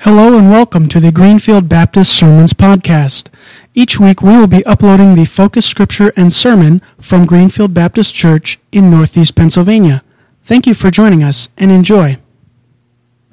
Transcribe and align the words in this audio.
Hello 0.00 0.36
and 0.36 0.50
welcome 0.50 0.88
to 0.88 1.00
the 1.00 1.10
Greenfield 1.10 1.70
Baptist 1.70 2.12
Sermons 2.12 2.52
Podcast. 2.52 3.28
Each 3.74 3.98
week 3.98 4.20
we 4.20 4.36
will 4.36 4.46
be 4.46 4.64
uploading 4.66 5.14
the 5.14 5.24
focus 5.24 5.64
scripture 5.64 6.12
and 6.16 6.30
sermon 6.30 6.82
from 7.00 7.24
Greenfield 7.24 7.72
Baptist 7.72 8.14
Church 8.14 8.58
in 8.70 8.90
Northeast 8.90 9.34
Pennsylvania. 9.34 10.04
Thank 10.44 10.66
you 10.66 10.74
for 10.74 10.90
joining 10.90 11.22
us 11.22 11.48
and 11.56 11.70
enjoy. 11.70 12.18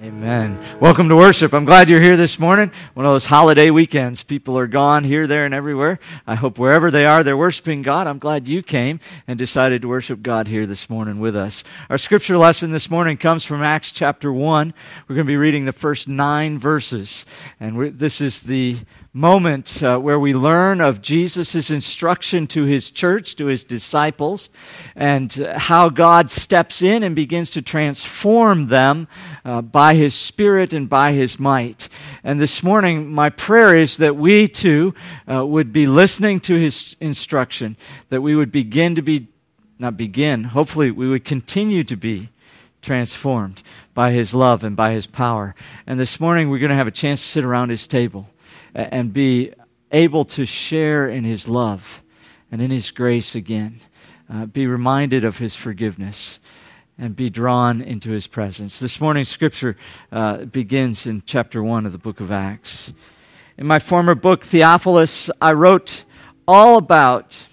Amen. 0.03 0.59
Welcome 0.81 1.07
to 1.07 1.15
worship. 1.15 1.53
I'm 1.53 1.63
glad 1.63 1.87
you're 1.87 2.01
here 2.01 2.17
this 2.17 2.37
morning. 2.37 2.73
One 2.93 3.05
of 3.05 3.13
those 3.13 3.27
holiday 3.27 3.69
weekends. 3.69 4.21
People 4.21 4.57
are 4.57 4.67
gone 4.67 5.05
here, 5.05 5.27
there, 5.27 5.45
and 5.45 5.53
everywhere. 5.53 5.97
I 6.27 6.35
hope 6.35 6.59
wherever 6.59 6.91
they 6.91 7.05
are, 7.05 7.23
they're 7.23 7.37
worshiping 7.37 7.83
God. 7.83 8.05
I'm 8.05 8.19
glad 8.19 8.45
you 8.45 8.61
came 8.63 8.99
and 9.27 9.39
decided 9.39 9.81
to 9.81 9.87
worship 9.87 10.21
God 10.21 10.49
here 10.49 10.65
this 10.65 10.89
morning 10.89 11.21
with 11.21 11.37
us. 11.37 11.63
Our 11.89 11.97
scripture 11.97 12.37
lesson 12.37 12.71
this 12.71 12.89
morning 12.89 13.15
comes 13.15 13.45
from 13.45 13.63
Acts 13.63 13.93
chapter 13.93 14.33
1. 14.33 14.73
We're 15.07 15.15
going 15.15 15.25
to 15.25 15.31
be 15.31 15.37
reading 15.37 15.63
the 15.63 15.71
first 15.71 16.09
nine 16.09 16.59
verses. 16.59 17.25
And 17.61 17.97
this 17.97 18.19
is 18.19 18.41
the 18.41 18.79
moment 19.15 19.83
uh, 19.83 19.95
where 19.99 20.19
we 20.19 20.33
learn 20.33 20.81
of 20.81 20.99
Jesus' 20.99 21.69
instruction 21.69 22.47
to 22.47 22.63
his 22.63 22.89
church, 22.89 23.35
to 23.35 23.45
his 23.45 23.63
disciples, 23.63 24.49
and 24.95 25.39
uh, 25.39 25.59
how 25.59 25.87
God 25.87 26.31
steps 26.31 26.81
in 26.81 27.03
and 27.03 27.15
begins 27.15 27.51
to 27.51 27.61
transform 27.61 28.69
them 28.69 29.07
uh, 29.45 29.61
by 29.61 29.93
his 29.93 30.15
Spirit 30.15 30.73
and 30.73 30.89
by 30.89 31.11
his 31.11 31.39
might. 31.39 31.89
And 32.23 32.41
this 32.41 32.63
morning, 32.63 33.11
my 33.11 33.29
prayer 33.29 33.75
is 33.75 33.97
that 33.97 34.15
we 34.15 34.47
too 34.47 34.95
uh, 35.31 35.45
would 35.45 35.71
be 35.71 35.85
listening 35.85 36.39
to 36.41 36.55
his 36.55 36.95
instruction, 36.99 37.77
that 38.09 38.21
we 38.21 38.35
would 38.35 38.51
begin 38.51 38.95
to 38.95 39.03
be, 39.03 39.27
not 39.77 39.95
begin, 39.95 40.45
hopefully, 40.45 40.89
we 40.89 41.07
would 41.07 41.23
continue 41.23 41.83
to 41.83 41.95
be 41.95 42.29
transformed 42.81 43.61
by 43.93 44.11
his 44.11 44.33
love 44.33 44.63
and 44.63 44.75
by 44.75 44.91
his 44.93 45.05
power. 45.05 45.53
And 45.85 45.99
this 45.99 46.19
morning, 46.19 46.49
we're 46.49 46.57
going 46.57 46.69
to 46.69 46.75
have 46.75 46.87
a 46.87 46.91
chance 46.91 47.21
to 47.21 47.27
sit 47.27 47.43
around 47.43 47.69
his 47.69 47.85
table 47.85 48.27
and 48.73 49.13
be 49.13 49.53
able 49.91 50.25
to 50.25 50.45
share 50.45 51.07
in 51.07 51.23
his 51.23 51.47
love 51.47 52.01
and 52.51 52.61
in 52.61 52.71
his 52.71 52.91
grace 52.91 53.35
again. 53.35 53.79
Uh, 54.29 54.45
be 54.45 54.65
reminded 54.65 55.25
of 55.25 55.37
his 55.37 55.53
forgiveness 55.53 56.39
and 56.97 57.15
be 57.15 57.29
drawn 57.29 57.81
into 57.81 58.11
his 58.11 58.27
presence. 58.27 58.79
This 58.79 59.01
morning's 59.01 59.29
scripture 59.29 59.75
uh, 60.11 60.45
begins 60.45 61.07
in 61.07 61.23
chapter 61.25 61.61
1 61.61 61.85
of 61.85 61.91
the 61.91 61.97
book 61.97 62.19
of 62.19 62.31
Acts. 62.31 62.93
In 63.57 63.67
my 63.67 63.79
former 63.79 64.15
book, 64.15 64.43
Theophilus, 64.43 65.29
I 65.41 65.53
wrote 65.53 66.03
all 66.47 66.77
about. 66.77 67.47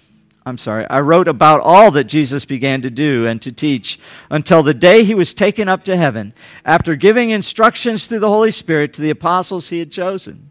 I'm 0.45 0.57
sorry, 0.57 0.87
I 0.89 1.01
wrote 1.01 1.27
about 1.27 1.61
all 1.61 1.91
that 1.91 2.05
Jesus 2.05 2.45
began 2.45 2.81
to 2.81 2.89
do 2.89 3.27
and 3.27 3.41
to 3.43 3.51
teach 3.51 3.99
until 4.29 4.63
the 4.63 4.73
day 4.73 5.03
he 5.03 5.13
was 5.13 5.33
taken 5.33 5.67
up 5.67 5.83
to 5.85 5.95
heaven, 5.95 6.33
after 6.65 6.95
giving 6.95 7.29
instructions 7.29 8.07
through 8.07 8.19
the 8.19 8.27
Holy 8.27 8.51
Spirit 8.51 8.93
to 8.93 9.01
the 9.01 9.11
apostles 9.11 9.69
he 9.69 9.79
had 9.79 9.91
chosen. 9.91 10.50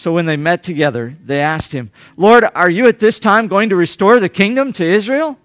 So 0.00 0.14
when 0.14 0.24
they 0.24 0.38
met 0.38 0.62
together, 0.62 1.14
they 1.22 1.42
asked 1.42 1.72
him, 1.72 1.90
Lord, 2.16 2.46
are 2.54 2.70
you 2.70 2.86
at 2.86 3.00
this 3.00 3.20
time 3.20 3.48
going 3.48 3.68
to 3.68 3.76
restore 3.76 4.18
the 4.18 4.30
kingdom 4.30 4.72
to 4.72 4.82
Israel? 4.82 5.38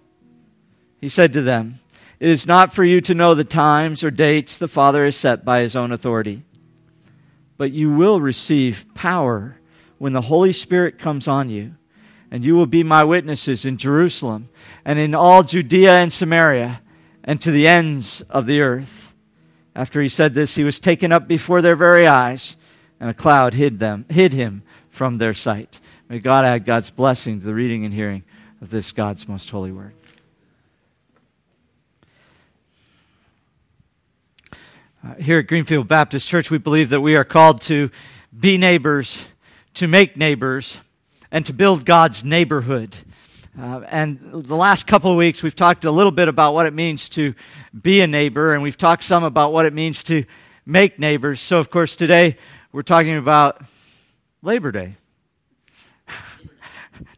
He 0.98 1.10
said 1.10 1.34
to 1.34 1.42
them, 1.42 1.80
It 2.20 2.30
is 2.30 2.46
not 2.46 2.72
for 2.72 2.82
you 2.82 3.02
to 3.02 3.14
know 3.14 3.34
the 3.34 3.44
times 3.44 4.02
or 4.02 4.10
dates 4.10 4.56
the 4.56 4.66
Father 4.66 5.04
has 5.04 5.14
set 5.14 5.44
by 5.44 5.60
his 5.60 5.76
own 5.76 5.92
authority, 5.92 6.42
but 7.58 7.70
you 7.70 7.92
will 7.92 8.18
receive 8.18 8.86
power 8.94 9.58
when 9.98 10.14
the 10.14 10.22
Holy 10.22 10.54
Spirit 10.54 10.98
comes 10.98 11.28
on 11.28 11.50
you, 11.50 11.74
and 12.30 12.42
you 12.42 12.54
will 12.54 12.64
be 12.64 12.82
my 12.82 13.04
witnesses 13.04 13.66
in 13.66 13.76
Jerusalem 13.76 14.48
and 14.86 14.98
in 14.98 15.14
all 15.14 15.42
Judea 15.42 15.92
and 15.92 16.10
Samaria 16.10 16.80
and 17.22 17.42
to 17.42 17.50
the 17.50 17.68
ends 17.68 18.22
of 18.30 18.46
the 18.46 18.62
earth. 18.62 19.12
After 19.74 20.00
he 20.00 20.08
said 20.08 20.32
this, 20.32 20.54
he 20.54 20.64
was 20.64 20.80
taken 20.80 21.12
up 21.12 21.28
before 21.28 21.60
their 21.60 21.76
very 21.76 22.06
eyes 22.06 22.56
and 23.00 23.10
a 23.10 23.14
cloud 23.14 23.54
hid 23.54 23.78
them, 23.78 24.04
hid 24.08 24.32
him 24.32 24.62
from 24.90 25.18
their 25.18 25.34
sight. 25.34 25.80
May 26.08 26.18
God 26.18 26.44
add 26.44 26.64
God's 26.64 26.90
blessing 26.90 27.40
to 27.40 27.46
the 27.46 27.54
reading 27.54 27.84
and 27.84 27.92
hearing 27.92 28.22
of 28.60 28.70
this 28.70 28.92
God's 28.92 29.28
most 29.28 29.50
holy 29.50 29.72
word. 29.72 29.92
Uh, 35.04 35.14
here 35.16 35.38
at 35.38 35.46
Greenfield 35.46 35.86
Baptist 35.86 36.28
Church, 36.28 36.50
we 36.50 36.58
believe 36.58 36.90
that 36.90 37.00
we 37.00 37.16
are 37.16 37.24
called 37.24 37.60
to 37.62 37.90
be 38.38 38.56
neighbors, 38.56 39.26
to 39.74 39.86
make 39.86 40.16
neighbors, 40.16 40.80
and 41.30 41.44
to 41.46 41.52
build 41.52 41.84
God's 41.84 42.24
neighborhood. 42.24 42.96
Uh, 43.58 43.80
and 43.88 44.18
the 44.32 44.56
last 44.56 44.86
couple 44.86 45.10
of 45.10 45.16
weeks, 45.16 45.42
we've 45.42 45.56
talked 45.56 45.84
a 45.84 45.90
little 45.90 46.10
bit 46.10 46.28
about 46.28 46.54
what 46.54 46.66
it 46.66 46.72
means 46.72 47.08
to 47.10 47.34
be 47.80 48.00
a 48.00 48.06
neighbor, 48.06 48.54
and 48.54 48.62
we've 48.62 48.76
talked 48.76 49.04
some 49.04 49.24
about 49.24 49.52
what 49.52 49.66
it 49.66 49.72
means 49.72 50.02
to 50.04 50.24
make 50.64 50.98
neighbors. 50.98 51.40
So, 51.40 51.58
of 51.58 51.70
course, 51.70 51.96
today 51.96 52.36
we're 52.76 52.82
talking 52.82 53.16
about 53.16 53.62
Labor 54.42 54.70
Day. 54.70 54.96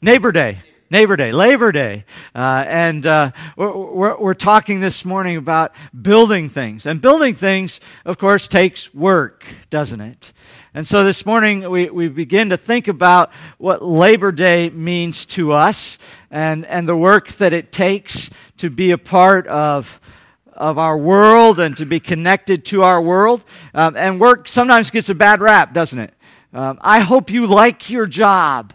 Neighbor 0.01 0.31
Day. 0.31 0.59
Neighbor 0.89 1.17
Day, 1.17 1.33
Labor 1.33 1.73
Day. 1.73 2.05
Uh, 2.33 2.65
and 2.65 3.05
uh, 3.05 3.33
we're, 3.57 3.77
we're, 3.77 4.19
we're, 4.21 4.35
talking 4.35 4.79
this 4.79 5.05
morning 5.05 5.37
about 5.37 5.75
building 6.01 6.49
things. 6.49 6.87
And 6.87 7.01
building 7.01 7.35
things, 7.35 7.81
of 8.05 8.19
course, 8.19 8.47
takes 8.47 8.95
work, 8.95 9.45
doesn't 9.69 10.01
it? 10.01 10.33
And 10.75 10.87
so 10.87 11.03
this 11.03 11.27
morning 11.27 11.69
we, 11.69 11.91
we 11.91 12.07
begin 12.07 12.51
to 12.51 12.57
think 12.57 12.87
about 12.87 13.33
what 13.59 13.85
Labor 13.85 14.31
Day 14.31 14.71
means 14.71 15.27
to 15.27 15.51
us 15.51 15.99
and, 16.31 16.67
and 16.67 16.89
the 16.89 16.97
work 16.97 17.31
that 17.33 17.53
it 17.53 17.73
takes 17.73 18.31
to 18.59 18.71
be 18.71 18.93
a 18.93 18.99
part 18.99 19.49
of 19.49 20.01
of 20.59 20.77
our 20.77 20.99
world 20.99 21.59
and 21.61 21.77
to 21.77 21.87
be 21.87 22.01
connected 22.01 22.65
to 22.67 22.83
our 22.83 23.01
world. 23.01 23.45
Um, 23.73 23.97
and 23.97 24.21
work 24.21 24.49
sometimes 24.49 24.91
gets 24.91 25.09
a 25.09 25.15
bad 25.15 25.41
rap, 25.41 25.73
doesn't 25.73 25.99
it? 25.99 26.13
Um, 26.53 26.79
I 26.83 27.01
hope 27.01 27.31
you 27.31 27.47
like 27.47 27.89
your 27.89 28.07
job. 28.07 28.75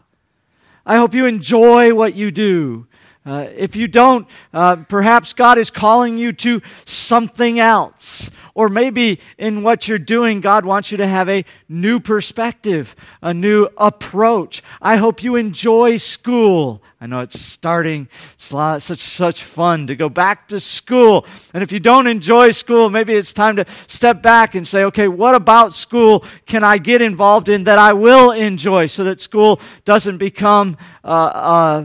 I 0.85 0.97
hope 0.97 1.13
you 1.13 1.25
enjoy 1.25 1.93
what 1.93 2.15
you 2.15 2.31
do. 2.31 2.87
Uh, 3.25 3.47
if 3.55 3.73
you 3.75 3.87
don't, 3.87 4.27
uh, 4.53 4.75
perhaps 4.75 5.31
God 5.31 5.57
is 5.57 5.69
calling 5.69 6.17
you 6.17 6.33
to 6.33 6.61
something 6.85 7.57
else. 7.57 8.29
Or 8.53 8.67
maybe 8.67 9.19
in 9.37 9.63
what 9.63 9.87
you're 9.87 9.97
doing, 9.97 10.41
God 10.41 10.65
wants 10.65 10.91
you 10.91 10.97
to 10.97 11.07
have 11.07 11.29
a 11.29 11.45
new 11.69 12.01
perspective, 12.01 12.95
a 13.21 13.33
new 13.33 13.69
approach. 13.77 14.61
I 14.81 14.97
hope 14.97 15.23
you 15.23 15.37
enjoy 15.37 15.97
school. 15.97 16.83
I 16.99 17.05
know 17.05 17.21
it's 17.21 17.39
starting, 17.39 18.07
it's 18.33 18.45
such, 18.45 18.99
such 18.99 19.43
fun 19.43 19.87
to 19.87 19.95
go 19.95 20.09
back 20.09 20.49
to 20.49 20.59
school. 20.59 21.25
And 21.53 21.63
if 21.63 21.71
you 21.71 21.79
don't 21.79 22.07
enjoy 22.07 22.51
school, 22.51 22.89
maybe 22.89 23.13
it's 23.13 23.33
time 23.33 23.55
to 23.55 23.65
step 23.87 24.21
back 24.21 24.55
and 24.55 24.67
say, 24.67 24.83
okay, 24.85 25.07
what 25.07 25.33
about 25.33 25.73
school 25.73 26.25
can 26.45 26.63
I 26.63 26.77
get 26.77 27.01
involved 27.01 27.49
in 27.49 27.63
that 27.65 27.79
I 27.79 27.93
will 27.93 28.31
enjoy 28.31 28.85
so 28.85 29.05
that 29.05 29.21
school 29.21 29.61
doesn't 29.85 30.17
become 30.17 30.77
uh, 31.03 31.07
uh 31.07 31.83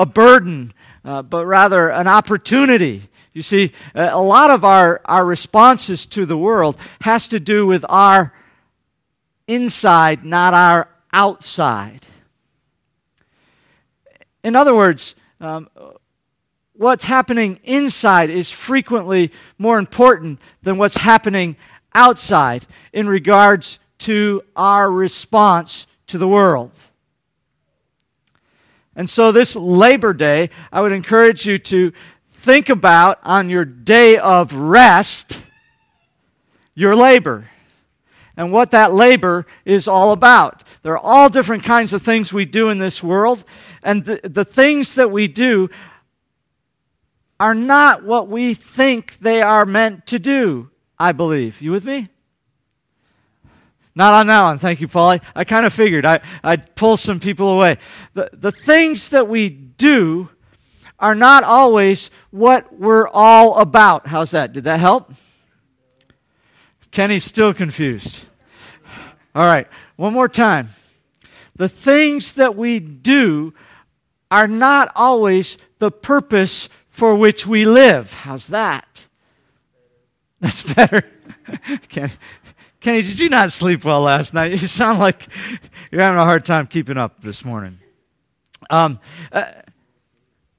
a 0.00 0.06
burden, 0.06 0.72
uh, 1.04 1.20
but 1.20 1.44
rather 1.44 1.90
an 1.90 2.08
opportunity. 2.08 3.02
You 3.34 3.42
see, 3.42 3.72
a 3.94 4.20
lot 4.20 4.50
of 4.50 4.64
our, 4.64 5.02
our 5.04 5.24
responses 5.24 6.06
to 6.06 6.24
the 6.24 6.38
world 6.38 6.78
has 7.02 7.28
to 7.28 7.38
do 7.38 7.66
with 7.66 7.84
our 7.88 8.32
inside, 9.46 10.24
not 10.24 10.54
our 10.54 10.88
outside. 11.12 12.00
In 14.42 14.56
other 14.56 14.74
words, 14.74 15.14
um, 15.38 15.68
what's 16.72 17.04
happening 17.04 17.60
inside 17.64 18.30
is 18.30 18.50
frequently 18.50 19.32
more 19.58 19.78
important 19.78 20.40
than 20.62 20.78
what's 20.78 20.96
happening 20.96 21.56
outside 21.94 22.66
in 22.94 23.06
regards 23.06 23.78
to 23.98 24.42
our 24.56 24.90
response 24.90 25.86
to 26.06 26.16
the 26.16 26.26
world. 26.26 26.72
And 28.96 29.08
so, 29.08 29.32
this 29.32 29.54
Labor 29.54 30.12
Day, 30.12 30.50
I 30.72 30.80
would 30.80 30.92
encourage 30.92 31.46
you 31.46 31.58
to 31.58 31.92
think 32.32 32.68
about 32.68 33.18
on 33.22 33.48
your 33.50 33.64
day 33.64 34.18
of 34.18 34.54
rest 34.54 35.42
your 36.74 36.96
labor 36.96 37.50
and 38.36 38.50
what 38.50 38.70
that 38.70 38.92
labor 38.92 39.46
is 39.64 39.86
all 39.86 40.12
about. 40.12 40.64
There 40.82 40.94
are 40.94 40.98
all 40.98 41.28
different 41.28 41.62
kinds 41.62 41.92
of 41.92 42.02
things 42.02 42.32
we 42.32 42.46
do 42.46 42.70
in 42.70 42.78
this 42.78 43.02
world, 43.02 43.44
and 43.82 44.04
the, 44.04 44.20
the 44.24 44.44
things 44.44 44.94
that 44.94 45.10
we 45.10 45.28
do 45.28 45.68
are 47.38 47.54
not 47.54 48.02
what 48.02 48.28
we 48.28 48.54
think 48.54 49.18
they 49.18 49.42
are 49.42 49.66
meant 49.66 50.06
to 50.06 50.18
do, 50.18 50.70
I 50.98 51.12
believe. 51.12 51.60
You 51.60 51.72
with 51.72 51.84
me? 51.84 52.06
Not 53.94 54.14
on 54.14 54.26
that 54.28 54.42
one. 54.42 54.58
Thank 54.58 54.80
you, 54.80 54.88
Paulie. 54.88 55.20
I 55.34 55.44
kind 55.44 55.66
of 55.66 55.72
figured 55.72 56.06
I, 56.06 56.20
I'd 56.42 56.74
pull 56.76 56.96
some 56.96 57.20
people 57.20 57.48
away. 57.48 57.78
The, 58.14 58.30
the 58.32 58.52
things 58.52 59.10
that 59.10 59.28
we 59.28 59.48
do 59.50 60.28
are 60.98 61.14
not 61.14 61.42
always 61.42 62.10
what 62.30 62.78
we're 62.78 63.08
all 63.08 63.58
about. 63.58 64.06
How's 64.06 64.30
that? 64.30 64.52
Did 64.52 64.64
that 64.64 64.80
help? 64.80 65.12
Kenny's 66.90 67.24
still 67.24 67.54
confused. 67.54 68.20
All 69.34 69.46
right, 69.46 69.68
one 69.96 70.12
more 70.12 70.28
time. 70.28 70.70
The 71.56 71.68
things 71.68 72.34
that 72.34 72.56
we 72.56 72.80
do 72.80 73.54
are 74.30 74.48
not 74.48 74.90
always 74.94 75.58
the 75.78 75.90
purpose 75.90 76.68
for 76.90 77.14
which 77.14 77.46
we 77.46 77.64
live. 77.64 78.12
How's 78.12 78.48
that? 78.48 79.06
That's 80.40 80.62
better. 80.62 81.02
Kenny, 81.88 82.12
Kenny, 82.80 83.02
did 83.02 83.18
you 83.18 83.28
not 83.28 83.52
sleep 83.52 83.84
well 83.84 84.00
last 84.00 84.32
night? 84.32 84.52
You 84.60 84.66
sound 84.66 84.98
like 84.98 85.28
you're 85.90 86.00
having 86.00 86.18
a 86.18 86.24
hard 86.24 86.46
time 86.46 86.66
keeping 86.66 86.96
up 86.96 87.20
this 87.22 87.44
morning. 87.44 87.78
Um, 88.70 89.00
uh, 89.30 89.44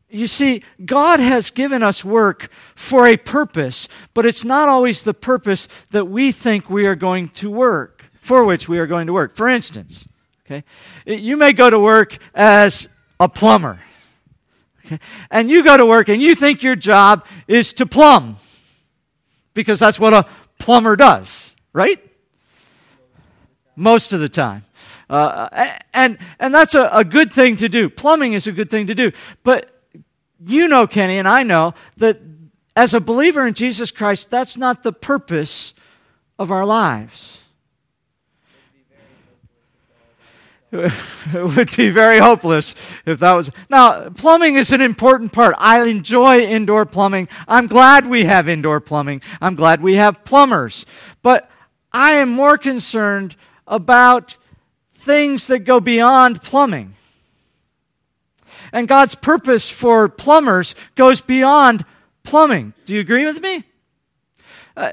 you 0.07 0.27
see, 0.27 0.63
God 0.85 1.19
has 1.19 1.49
given 1.49 1.81
us 1.81 2.05
work 2.05 2.49
for 2.75 3.07
a 3.07 3.17
purpose, 3.17 3.87
but 4.13 4.25
it's 4.25 4.43
not 4.43 4.69
always 4.69 5.01
the 5.01 5.13
purpose 5.13 5.67
that 5.91 6.05
we 6.05 6.31
think 6.31 6.69
we 6.69 6.85
are 6.85 6.95
going 6.95 7.29
to 7.29 7.49
work, 7.49 8.05
for 8.21 8.43
which 8.43 8.69
we 8.69 8.77
are 8.77 8.87
going 8.87 9.07
to 9.07 9.13
work. 9.13 9.35
For 9.35 9.47
instance, 9.47 10.07
okay, 10.45 10.63
you 11.05 11.37
may 11.37 11.53
go 11.53 11.69
to 11.69 11.79
work 11.79 12.17
as 12.35 12.87
a 13.19 13.29
plumber, 13.29 13.79
okay, 14.85 14.99
and 15.31 15.49
you 15.49 15.63
go 15.63 15.77
to 15.77 15.85
work 15.85 16.09
and 16.09 16.21
you 16.21 16.35
think 16.35 16.61
your 16.61 16.75
job 16.75 17.25
is 17.47 17.73
to 17.73 17.85
plumb, 17.85 18.35
because 19.53 19.79
that's 19.79 19.99
what 19.99 20.13
a 20.13 20.27
plumber 20.59 20.95
does, 20.95 21.55
right? 21.73 21.99
Most 23.81 24.13
of 24.13 24.19
the 24.19 24.29
time. 24.29 24.63
Uh, 25.09 25.71
and, 25.91 26.19
and 26.39 26.53
that's 26.53 26.75
a, 26.75 26.87
a 26.93 27.03
good 27.03 27.33
thing 27.33 27.57
to 27.57 27.67
do. 27.67 27.89
Plumbing 27.89 28.33
is 28.33 28.45
a 28.45 28.51
good 28.51 28.69
thing 28.69 28.85
to 28.87 28.93
do. 28.93 29.11
But 29.43 29.75
you 30.45 30.67
know, 30.67 30.85
Kenny, 30.85 31.17
and 31.17 31.27
I 31.27 31.41
know 31.41 31.73
that 31.97 32.19
as 32.75 32.93
a 32.93 32.99
believer 32.99 33.47
in 33.47 33.55
Jesus 33.55 33.89
Christ, 33.89 34.29
that's 34.29 34.55
not 34.55 34.83
the 34.83 34.93
purpose 34.93 35.73
of 36.37 36.51
our 36.51 36.63
lives. 36.63 37.41
it 40.71 41.55
would 41.55 41.75
be 41.75 41.89
very 41.89 42.19
hopeless 42.19 42.75
if 43.07 43.17
that 43.17 43.33
was. 43.33 43.49
Now, 43.67 44.09
plumbing 44.09 44.57
is 44.57 44.71
an 44.71 44.81
important 44.81 45.33
part. 45.33 45.55
I 45.57 45.83
enjoy 45.85 46.41
indoor 46.41 46.85
plumbing. 46.85 47.29
I'm 47.47 47.65
glad 47.65 48.05
we 48.05 48.25
have 48.25 48.47
indoor 48.47 48.79
plumbing. 48.79 49.23
I'm 49.41 49.55
glad 49.55 49.81
we 49.81 49.95
have 49.95 50.23
plumbers. 50.23 50.85
But 51.23 51.49
I 51.91 52.13
am 52.13 52.29
more 52.29 52.59
concerned 52.59 53.35
about 53.71 54.37
things 54.93 55.47
that 55.47 55.59
go 55.59 55.79
beyond 55.79 56.43
plumbing. 56.43 56.93
And 58.71 58.87
God's 58.87 59.15
purpose 59.15 59.69
for 59.69 60.07
plumbers 60.07 60.75
goes 60.95 61.21
beyond 61.21 61.83
plumbing. 62.23 62.73
Do 62.85 62.93
you 62.93 62.99
agree 62.99 63.25
with 63.25 63.41
me? 63.41 63.63
Uh, 64.77 64.91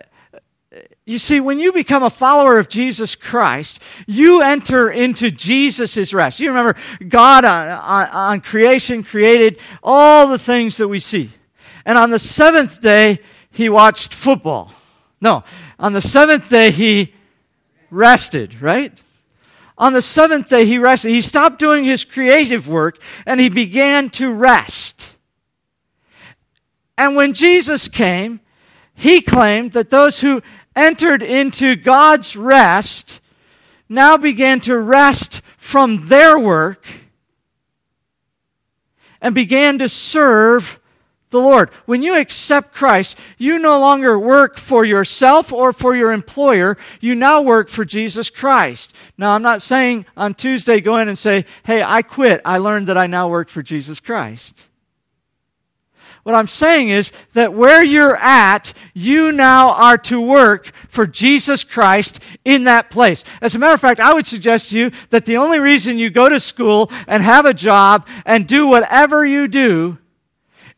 you 1.05 1.19
see, 1.19 1.41
when 1.41 1.59
you 1.59 1.73
become 1.73 2.03
a 2.03 2.11
follower 2.11 2.59
of 2.59 2.69
Jesus 2.69 3.15
Christ, 3.15 3.81
you 4.07 4.43
enter 4.43 4.91
into 4.91 5.31
Jesus' 5.31 6.13
rest. 6.13 6.39
You 6.39 6.49
remember, 6.49 6.77
God 7.07 7.45
on, 7.45 7.69
on, 7.69 8.09
on, 8.09 8.41
creation 8.41 9.03
created 9.03 9.59
all 9.83 10.29
the 10.29 10.39
things 10.39 10.77
that 10.77 10.89
we 10.89 11.01
see. 11.01 11.31
And 11.87 11.97
on 11.97 12.11
the 12.11 12.19
seventh 12.19 12.81
day, 12.83 13.21
he 13.51 13.69
watched 13.69 14.13
football. 14.13 14.71
No, 15.21 15.45
on 15.79 15.95
the 15.95 16.03
seventh 16.03 16.51
day, 16.51 16.71
he 16.71 17.15
rested, 17.91 18.61
right? 18.61 18.93
On 19.77 19.93
the 19.93 20.03
seventh 20.03 20.49
day, 20.49 20.67
he 20.67 20.79
rested. 20.79 21.11
He 21.11 21.21
stopped 21.21 21.59
doing 21.59 21.85
his 21.85 22.05
creative 22.05 22.69
work 22.69 23.01
and 23.25 23.41
he 23.41 23.49
began 23.49 24.11
to 24.11 24.33
rest. 24.33 25.15
And 26.97 27.15
when 27.15 27.33
Jesus 27.33 27.87
came, 27.87 28.41
he 28.95 29.21
claimed 29.21 29.73
that 29.73 29.91
those 29.91 30.21
who 30.21 30.43
entered 30.75 31.23
into 31.23 31.77
God's 31.77 32.37
rest 32.37 33.21
now 33.89 34.17
began 34.17 34.61
to 34.61 34.77
rest 34.77 35.41
from 35.57 36.09
their 36.09 36.39
work 36.39 36.85
and 39.21 39.35
began 39.35 39.79
to 39.79 39.89
serve 39.89 40.81
the 41.31 41.39
Lord. 41.39 41.71
When 41.87 42.03
you 42.03 42.17
accept 42.17 42.75
Christ, 42.75 43.19
you 43.37 43.59
no 43.59 43.79
longer 43.81 44.19
work 44.19 44.59
for 44.59 44.85
yourself 44.85 45.53
or 45.53 45.73
for 45.73 45.95
your 45.95 46.13
employer. 46.13 46.77
You 47.01 47.15
now 47.15 47.43
work 47.43 47.69
for 47.69 47.85
Jesus 47.85 48.31
Christ. 48.31 48.95
Now, 49.17 49.35
I'm 49.35 49.43
not 49.43 49.63
saying 49.63 50.07
on 50.17 50.35
Tuesday 50.35 50.81
go 50.81 50.97
in 50.97 51.09
and 51.09 51.19
say, 51.19 51.45
hey, 51.65 51.83
I 51.83 52.03
quit. 52.03 52.41
I 52.45 52.59
learned 52.59 52.87
that 52.89 52.99
I 52.99 53.07
now 53.07 53.29
work 53.29 53.51
for 53.51 53.63
Jesus 53.63 54.01
Christ. 54.01 54.67
What 56.23 56.35
I'm 56.35 56.49
saying 56.49 56.91
is 56.91 57.11
that 57.33 57.55
where 57.55 57.83
you're 57.83 58.17
at, 58.17 58.75
you 58.93 59.33
now 59.33 59.71
are 59.71 59.97
to 59.99 60.21
work 60.21 60.73
for 60.89 61.07
Jesus 61.07 61.65
Christ 61.65 62.21
in 62.45 62.65
that 62.65 62.91
place. 62.91 63.25
As 63.41 63.55
a 63.55 63.59
matter 63.59 63.73
of 63.73 63.81
fact, 63.81 63.99
I 63.99 64.13
would 64.13 64.27
suggest 64.27 64.71
to 64.71 64.79
you 64.79 64.91
that 65.09 65.25
the 65.25 65.39
only 65.39 65.59
reason 65.59 65.97
you 65.97 66.11
go 66.11 66.29
to 66.29 66.39
school 66.39 66.91
and 67.07 67.23
have 67.23 67.47
a 67.47 67.55
job 67.55 68.07
and 68.27 68.47
do 68.47 68.67
whatever 68.67 69.25
you 69.25 69.49
do 69.49 69.97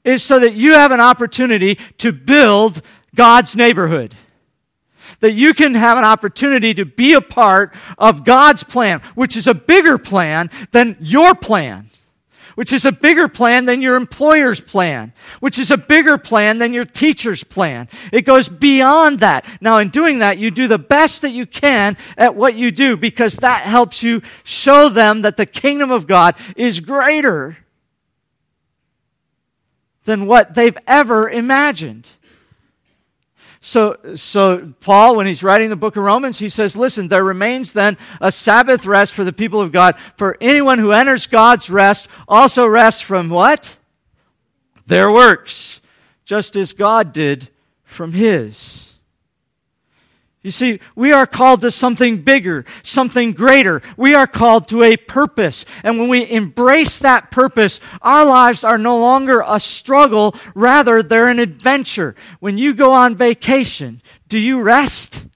is 0.05 0.23
so 0.23 0.39
that 0.39 0.55
you 0.55 0.75
have 0.75 0.93
an 0.93 1.01
opportunity 1.01 1.79
to 1.99 2.13
build 2.13 2.83
God's 3.15 3.57
neighborhood. 3.57 4.15
That 5.21 5.33
you 5.33 5.53
can 5.53 5.75
have 5.75 5.99
an 5.99 6.05
opportunity 6.05 6.73
to 6.75 6.85
be 6.85 7.15
a 7.15 7.21
part 7.21 7.75
of 7.99 8.25
God's 8.25 8.63
plan, 8.63 9.01
which 9.15 9.37
is 9.37 9.47
a 9.47 9.55
bigger 9.55 9.99
plan 9.99 10.51
than 10.73 10.97
your 11.01 11.35
plan, 11.35 11.91
which 12.55 12.73
is 12.73 12.85
a 12.85 12.93
bigger 12.93 13.29
plan 13.29 13.67
than 13.67 13.83
your 13.83 13.97
employer's 13.97 14.61
plan, 14.61 15.13
which 15.41 15.59
is 15.59 15.71
a 15.71 15.77
bigger 15.77 16.17
plan 16.17 16.59
than 16.59 16.73
your 16.73 16.85
teacher's 16.85 17.45
plan. 17.45 17.89
It 18.13 18.23
goes 18.23 18.49
beyond 18.49 19.21
that. 19.21 19.47
Now, 19.61 19.79
in 19.79 19.89
doing 19.89 20.21
that, 20.21 20.39
you 20.39 20.51
do 20.51 20.69
the 20.69 20.79
best 20.79 21.23
that 21.23 21.33
you 21.33 21.45
can 21.45 21.99
at 22.17 22.35
what 22.35 22.55
you 22.55 22.71
do 22.71 22.97
because 22.97 23.37
that 23.37 23.63
helps 23.63 24.03
you 24.03 24.23
show 24.45 24.89
them 24.89 25.23
that 25.23 25.37
the 25.37 25.47
kingdom 25.47 25.91
of 25.91 26.07
God 26.07 26.35
is 26.57 26.81
greater 26.81 27.59
than 30.05 30.27
what 30.27 30.55
they've 30.55 30.79
ever 30.87 31.29
imagined. 31.29 32.09
So, 33.63 33.99
so 34.17 34.73
Paul, 34.81 35.17
when 35.17 35.27
he's 35.27 35.43
writing 35.43 35.69
the 35.69 35.77
book 35.77 35.97
of 35.97 36.03
Romans, 36.03 36.39
he 36.39 36.49
says, 36.49 36.77
listen, 36.77 37.09
there 37.09 37.23
remains 37.23 37.75
then 37.75 37.99
a 38.21 38.33
Sabbath 38.33 38.87
rest 38.87 39.13
for 39.13 39.23
the 39.23 39.35
people 39.35 39.61
of 39.61 39.71
God. 39.71 39.97
For 40.17 40.39
anyone 40.41 40.79
who 40.79 40.93
enters 40.93 41.27
God's 41.27 41.69
rest 41.69 42.09
also 42.27 42.67
rests 42.67 43.03
from 43.03 43.29
what? 43.29 43.77
Their 44.87 45.13
works, 45.13 45.83
just 46.25 46.57
as 46.57 46.73
God 46.73 47.13
did 47.13 47.51
from 47.85 48.13
his. 48.13 48.90
You 50.43 50.51
see, 50.51 50.81
we 50.95 51.13
are 51.13 51.27
called 51.27 51.61
to 51.61 51.71
something 51.71 52.23
bigger, 52.23 52.65
something 52.83 53.33
greater. 53.33 53.83
We 53.99 54.15
are 54.15 54.27
called 54.27 54.69
to 54.69 54.83
a 54.83 54.97
purpose. 54.97 55.67
And 55.85 55.99
when 55.99 56.09
we 56.09 56.31
embrace 56.31 56.99
that 57.01 57.31
purpose, 57.31 57.79
our 58.01 58.25
lives 58.25 58.65
are 58.65 58.79
no 58.79 58.99
longer 58.99 59.45
a 59.47 59.61
struggle, 59.61 60.35
rather, 60.55 61.03
they're 61.03 61.29
an 61.29 61.41
adventure. 61.41 62.15
When 62.39 62.57
you 62.57 62.73
go 62.73 62.93
on 62.93 63.17
vacation, 63.17 64.01
do 64.29 64.39
you 64.39 64.63
rest? 64.63 65.27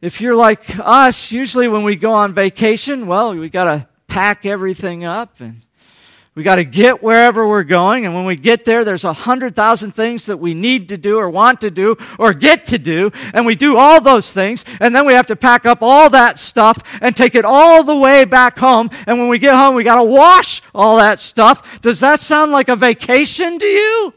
If 0.00 0.22
you're 0.22 0.36
like 0.36 0.78
us, 0.78 1.30
usually 1.30 1.68
when 1.68 1.82
we 1.82 1.96
go 1.96 2.12
on 2.12 2.32
vacation, 2.32 3.06
well, 3.06 3.34
we 3.34 3.50
got 3.50 3.64
to 3.64 3.88
pack 4.06 4.46
everything 4.46 5.04
up 5.04 5.40
and 5.40 5.63
we 6.34 6.42
got 6.42 6.56
to 6.56 6.64
get 6.64 7.00
wherever 7.00 7.46
we're 7.46 7.62
going. 7.62 8.06
And 8.06 8.14
when 8.14 8.24
we 8.24 8.34
get 8.34 8.64
there, 8.64 8.84
there's 8.84 9.04
a 9.04 9.12
hundred 9.12 9.54
thousand 9.54 9.92
things 9.92 10.26
that 10.26 10.38
we 10.38 10.52
need 10.52 10.88
to 10.88 10.96
do 10.96 11.18
or 11.18 11.30
want 11.30 11.60
to 11.60 11.70
do 11.70 11.96
or 12.18 12.34
get 12.34 12.66
to 12.66 12.78
do. 12.78 13.12
And 13.32 13.46
we 13.46 13.54
do 13.54 13.76
all 13.76 14.00
those 14.00 14.32
things. 14.32 14.64
And 14.80 14.94
then 14.94 15.06
we 15.06 15.12
have 15.12 15.26
to 15.26 15.36
pack 15.36 15.64
up 15.64 15.78
all 15.80 16.10
that 16.10 16.40
stuff 16.40 16.82
and 17.00 17.16
take 17.16 17.36
it 17.36 17.44
all 17.44 17.84
the 17.84 17.96
way 17.96 18.24
back 18.24 18.58
home. 18.58 18.90
And 19.06 19.20
when 19.20 19.28
we 19.28 19.38
get 19.38 19.54
home, 19.54 19.76
we 19.76 19.84
got 19.84 19.96
to 19.96 20.04
wash 20.04 20.60
all 20.74 20.96
that 20.96 21.20
stuff. 21.20 21.80
Does 21.80 22.00
that 22.00 22.18
sound 22.18 22.50
like 22.50 22.68
a 22.68 22.76
vacation 22.76 23.58
to 23.60 23.66
you? 23.66 24.14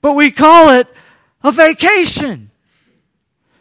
But 0.00 0.12
we 0.12 0.30
call 0.30 0.70
it 0.70 0.86
a 1.42 1.50
vacation. 1.50 2.52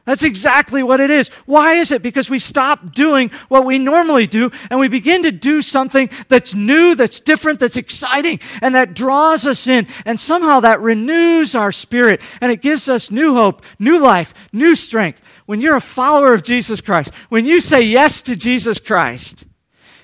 That's 0.06 0.24
exactly 0.24 0.84
what 0.84 1.00
it 1.00 1.10
is. 1.10 1.30
Why 1.46 1.76
is 1.76 1.92
it? 1.92 2.02
Because 2.02 2.30
we 2.30 2.40
stop 2.40 2.94
doing 2.94 3.30
what 3.48 3.64
we 3.64 3.80
normally 3.80 4.28
do 4.28 4.52
and 4.70 4.78
we 4.78 4.90
begin 4.90 5.24
to 5.24 5.32
do 5.32 5.62
something 5.62 6.10
that's 6.28 6.54
new, 6.54 6.94
that's 6.94 7.22
different, 7.22 7.62
that's 7.62 7.78
exciting, 7.78 8.42
and 8.62 8.76
that 8.76 8.96
draws 8.96 9.46
us 9.46 9.66
in. 9.66 9.88
And 10.06 10.20
somehow 10.20 10.60
that 10.62 10.82
renews 10.82 11.56
our 11.56 11.72
spirit 11.72 12.22
and 12.42 12.52
it 12.52 12.62
gives 12.62 12.90
us 12.90 13.12
new 13.12 13.34
hope, 13.36 13.64
new 13.80 13.98
life, 13.98 14.34
new 14.52 14.76
strength. 14.76 15.22
When 15.46 15.62
you're 15.62 15.78
a 15.78 15.82
follower 15.82 16.34
of 16.34 16.44
Jesus 16.44 16.82
Christ, 16.82 17.14
when 17.30 17.46
you 17.46 17.62
say 17.62 17.82
yes 17.82 18.22
to 18.24 18.36
Jesus 18.36 18.80
Christ, 18.80 19.46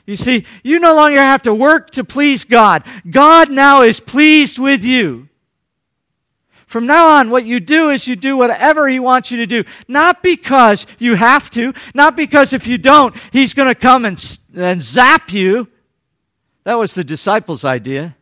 you 0.06 0.16
see, 0.16 0.46
you 0.64 0.80
no 0.80 0.96
longer 0.96 1.20
have 1.20 1.44
to 1.44 1.54
work 1.54 1.92
to 1.92 2.04
please 2.04 2.44
God. 2.46 2.84
God 3.10 3.52
now 3.52 3.84
is 3.84 4.00
pleased 4.00 4.58
with 4.58 4.84
you. 4.84 5.29
From 6.70 6.86
now 6.86 7.08
on, 7.18 7.32
what 7.32 7.46
you 7.46 7.60
do 7.60 7.90
is 7.90 8.08
you 8.08 8.16
do 8.16 8.38
whatever 8.38 8.88
He 8.88 9.00
wants 9.00 9.32
you 9.32 9.38
to 9.38 9.48
do. 9.48 9.64
Not 9.88 10.22
because 10.22 10.86
you 11.00 11.16
have 11.16 11.50
to, 11.52 11.74
not 11.96 12.16
because 12.16 12.54
if 12.54 12.68
you 12.68 12.78
don't, 12.78 13.16
He's 13.34 13.56
going 13.56 13.70
to 13.70 13.74
come 13.74 14.06
and, 14.06 14.40
and 14.56 14.80
zap 14.80 15.34
you. 15.34 15.68
That 16.66 16.76
was 16.76 16.94
the 16.94 17.04
disciples' 17.04 17.66
idea. 17.66 18.16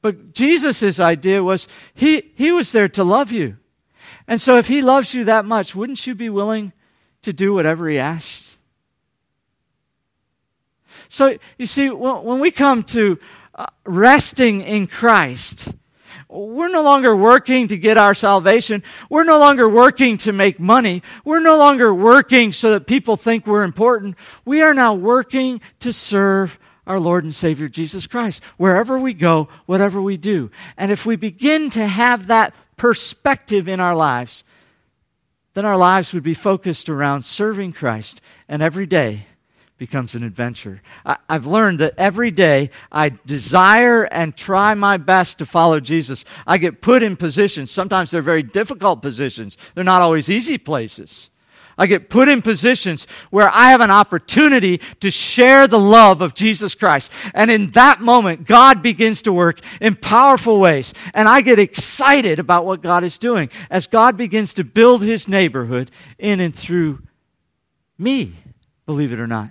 But 0.00 0.32
Jesus' 0.32 0.98
idea 0.98 1.42
was 1.44 1.68
he, 1.92 2.32
he 2.34 2.50
was 2.50 2.72
there 2.72 2.88
to 2.88 3.04
love 3.04 3.30
you. 3.30 3.58
And 4.26 4.40
so 4.40 4.56
if 4.56 4.68
He 4.68 4.80
loves 4.80 5.12
you 5.12 5.24
that 5.24 5.44
much, 5.44 5.74
wouldn't 5.74 6.06
you 6.06 6.14
be 6.14 6.30
willing 6.30 6.72
to 7.20 7.34
do 7.34 7.52
whatever 7.52 7.90
He 7.90 7.98
asks? 7.98 8.56
So, 11.10 11.36
you 11.58 11.66
see, 11.66 11.90
when 11.90 12.40
we 12.40 12.50
come 12.50 12.84
to 12.84 13.18
uh, 13.54 13.66
resting 13.84 14.62
in 14.62 14.86
Christ, 14.86 15.74
we're 16.32 16.68
no 16.68 16.82
longer 16.82 17.14
working 17.14 17.68
to 17.68 17.76
get 17.76 17.98
our 17.98 18.14
salvation. 18.14 18.82
We're 19.10 19.24
no 19.24 19.38
longer 19.38 19.68
working 19.68 20.16
to 20.18 20.32
make 20.32 20.58
money. 20.58 21.02
We're 21.24 21.40
no 21.40 21.58
longer 21.58 21.92
working 21.94 22.52
so 22.52 22.70
that 22.70 22.86
people 22.86 23.16
think 23.16 23.46
we're 23.46 23.64
important. 23.64 24.16
We 24.44 24.62
are 24.62 24.74
now 24.74 24.94
working 24.94 25.60
to 25.80 25.92
serve 25.92 26.58
our 26.86 26.98
Lord 26.98 27.24
and 27.24 27.34
Savior 27.34 27.68
Jesus 27.68 28.06
Christ 28.06 28.42
wherever 28.56 28.98
we 28.98 29.12
go, 29.12 29.48
whatever 29.66 30.00
we 30.00 30.16
do. 30.16 30.50
And 30.76 30.90
if 30.90 31.04
we 31.04 31.16
begin 31.16 31.70
to 31.70 31.86
have 31.86 32.28
that 32.28 32.54
perspective 32.76 33.68
in 33.68 33.78
our 33.78 33.94
lives, 33.94 34.42
then 35.54 35.66
our 35.66 35.76
lives 35.76 36.12
would 36.14 36.22
be 36.22 36.34
focused 36.34 36.88
around 36.88 37.24
serving 37.24 37.74
Christ 37.74 38.20
and 38.48 38.62
every 38.62 38.86
day 38.86 39.26
becomes 39.78 40.14
an 40.14 40.22
adventure. 40.22 40.80
I, 41.04 41.16
have 41.28 41.46
learned 41.46 41.80
that 41.80 41.94
every 41.98 42.30
day 42.30 42.70
I 42.90 43.10
desire 43.26 44.04
and 44.04 44.36
try 44.36 44.74
my 44.74 44.96
best 44.96 45.38
to 45.38 45.46
follow 45.46 45.80
Jesus. 45.80 46.24
I 46.46 46.58
get 46.58 46.80
put 46.80 47.02
in 47.02 47.16
positions. 47.16 47.70
Sometimes 47.70 48.10
they're 48.10 48.22
very 48.22 48.42
difficult 48.42 49.02
positions, 49.02 49.56
they're 49.74 49.84
not 49.84 50.02
always 50.02 50.30
easy 50.30 50.58
places. 50.58 51.30
I 51.78 51.86
get 51.86 52.10
put 52.10 52.28
in 52.28 52.42
positions 52.42 53.06
where 53.30 53.50
I 53.50 53.70
have 53.70 53.80
an 53.80 53.90
opportunity 53.90 54.80
to 55.00 55.10
share 55.10 55.66
the 55.66 55.78
love 55.78 56.20
of 56.20 56.34
Jesus 56.34 56.74
Christ. 56.74 57.10
And 57.34 57.50
in 57.50 57.70
that 57.72 58.00
moment, 58.00 58.46
God 58.46 58.82
begins 58.82 59.22
to 59.22 59.32
work 59.32 59.60
in 59.80 59.96
powerful 59.96 60.60
ways. 60.60 60.92
And 61.14 61.28
I 61.28 61.40
get 61.40 61.58
excited 61.58 62.38
about 62.38 62.66
what 62.66 62.82
God 62.82 63.04
is 63.04 63.18
doing 63.18 63.50
as 63.70 63.86
God 63.86 64.16
begins 64.16 64.54
to 64.54 64.64
build 64.64 65.02
his 65.02 65.28
neighborhood 65.28 65.90
in 66.18 66.40
and 66.40 66.54
through 66.54 67.00
me, 67.98 68.34
believe 68.86 69.12
it 69.12 69.20
or 69.20 69.26
not. 69.26 69.50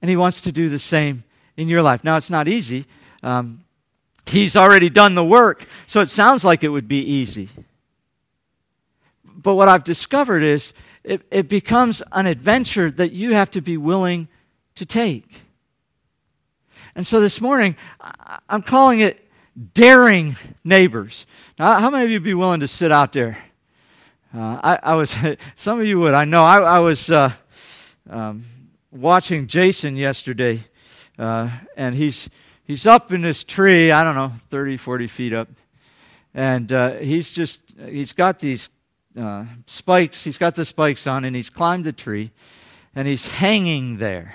And 0.00 0.08
He 0.08 0.16
wants 0.16 0.40
to 0.42 0.52
do 0.52 0.68
the 0.68 0.78
same 0.78 1.24
in 1.56 1.68
your 1.68 1.82
life. 1.82 2.04
Now, 2.04 2.16
it's 2.16 2.30
not 2.30 2.48
easy. 2.48 2.86
Um, 3.22 3.64
he's 4.26 4.56
already 4.56 4.90
done 4.90 5.14
the 5.14 5.24
work, 5.24 5.66
so 5.86 6.00
it 6.00 6.08
sounds 6.08 6.44
like 6.44 6.62
it 6.62 6.68
would 6.68 6.88
be 6.88 7.00
easy. 7.00 7.48
But 9.24 9.54
what 9.54 9.68
I've 9.68 9.84
discovered 9.84 10.42
is 10.42 10.72
it, 11.04 11.22
it 11.30 11.48
becomes 11.48 12.02
an 12.12 12.26
adventure 12.26 12.90
that 12.90 13.12
you 13.12 13.34
have 13.34 13.50
to 13.52 13.60
be 13.60 13.76
willing 13.76 14.28
to 14.74 14.84
take. 14.84 15.42
And 16.94 17.06
so 17.06 17.20
this 17.20 17.40
morning, 17.40 17.76
I'm 18.48 18.62
calling 18.62 19.00
it 19.00 19.28
daring 19.74 20.36
neighbors. 20.64 21.26
Now, 21.58 21.78
how 21.78 21.90
many 21.90 22.04
of 22.04 22.10
you 22.10 22.16
would 22.16 22.24
be 22.24 22.34
willing 22.34 22.60
to 22.60 22.68
sit 22.68 22.90
out 22.90 23.12
there? 23.12 23.38
Uh, 24.34 24.60
I, 24.62 24.78
I, 24.82 24.94
was, 24.94 25.16
some 25.56 25.80
of 25.80 25.86
you 25.86 26.00
would. 26.00 26.14
I 26.14 26.24
know. 26.24 26.42
I, 26.42 26.58
I 26.58 26.78
was 26.80 27.10
uh, 27.10 27.32
um, 28.10 28.44
watching 28.96 29.46
Jason 29.46 29.96
yesterday, 29.96 30.64
uh, 31.18 31.50
and 31.76 31.94
he's 31.94 32.28
he's 32.64 32.86
up 32.86 33.12
in 33.12 33.22
this 33.22 33.44
tree. 33.44 33.90
I 33.90 34.04
don't 34.04 34.14
know, 34.14 34.32
30, 34.50 34.76
40 34.76 35.06
feet 35.06 35.32
up, 35.32 35.48
and 36.34 36.72
uh, 36.72 36.92
he's 36.94 37.32
just 37.32 37.62
he's 37.88 38.12
got 38.12 38.38
these 38.38 38.70
uh, 39.18 39.44
spikes. 39.66 40.24
He's 40.24 40.38
got 40.38 40.54
the 40.54 40.64
spikes 40.64 41.06
on, 41.06 41.24
and 41.24 41.34
he's 41.34 41.50
climbed 41.50 41.84
the 41.84 41.92
tree, 41.92 42.32
and 42.94 43.06
he's 43.06 43.28
hanging 43.28 43.98
there. 43.98 44.34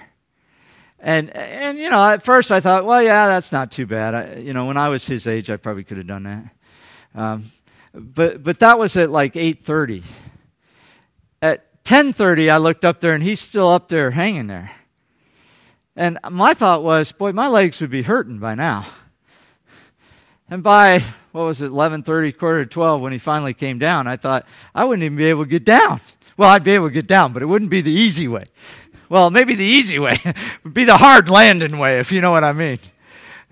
And 0.99 1.29
and 1.31 1.77
you 1.77 1.89
know, 1.89 2.03
at 2.09 2.23
first 2.23 2.51
I 2.51 2.59
thought, 2.59 2.85
well, 2.85 3.01
yeah, 3.01 3.27
that's 3.27 3.51
not 3.51 3.71
too 3.71 3.85
bad. 3.85 4.13
I, 4.13 4.35
you 4.35 4.53
know, 4.53 4.65
when 4.65 4.77
I 4.77 4.89
was 4.89 5.05
his 5.05 5.25
age, 5.27 5.49
I 5.49 5.57
probably 5.57 5.83
could 5.83 5.97
have 5.97 6.07
done 6.07 6.23
that. 6.23 6.45
Um, 7.15 7.45
but 7.93 8.43
but 8.43 8.59
that 8.59 8.77
was 8.77 8.95
at 8.97 9.09
like 9.09 9.33
8:30. 9.33 10.03
At 11.41 11.65
10:30 11.91 12.49
I 12.49 12.55
looked 12.55 12.85
up 12.85 13.01
there 13.01 13.11
and 13.11 13.21
he's 13.21 13.41
still 13.41 13.67
up 13.67 13.89
there 13.89 14.11
hanging 14.11 14.47
there. 14.47 14.71
And 15.93 16.17
my 16.29 16.53
thought 16.53 16.85
was, 16.85 17.11
boy, 17.11 17.33
my 17.33 17.47
legs 17.47 17.81
would 17.81 17.89
be 17.89 18.03
hurting 18.03 18.39
by 18.39 18.55
now. 18.55 18.85
And 20.49 20.63
by 20.63 21.03
what 21.33 21.43
was 21.43 21.61
it, 21.61 21.69
11:30, 21.69 22.37
quarter 22.37 22.63
to 22.63 22.69
12 22.69 23.01
when 23.01 23.11
he 23.11 23.17
finally 23.17 23.53
came 23.53 23.77
down, 23.77 24.07
I 24.07 24.15
thought 24.15 24.45
I 24.73 24.85
wouldn't 24.85 25.03
even 25.03 25.17
be 25.17 25.25
able 25.25 25.43
to 25.43 25.49
get 25.49 25.65
down. 25.65 25.99
Well, 26.37 26.49
I'd 26.49 26.63
be 26.63 26.71
able 26.71 26.87
to 26.87 26.93
get 26.93 27.07
down, 27.07 27.33
but 27.33 27.43
it 27.43 27.47
wouldn't 27.47 27.69
be 27.69 27.81
the 27.81 27.91
easy 27.91 28.29
way. 28.29 28.45
Well, 29.09 29.29
maybe 29.29 29.55
the 29.55 29.65
easy 29.65 29.99
way 29.99 30.17
would 30.63 30.73
be 30.73 30.85
the 30.85 30.95
hard 30.95 31.29
landing 31.29 31.77
way, 31.77 31.99
if 31.99 32.13
you 32.13 32.21
know 32.21 32.31
what 32.31 32.45
I 32.45 32.53
mean. 32.53 32.79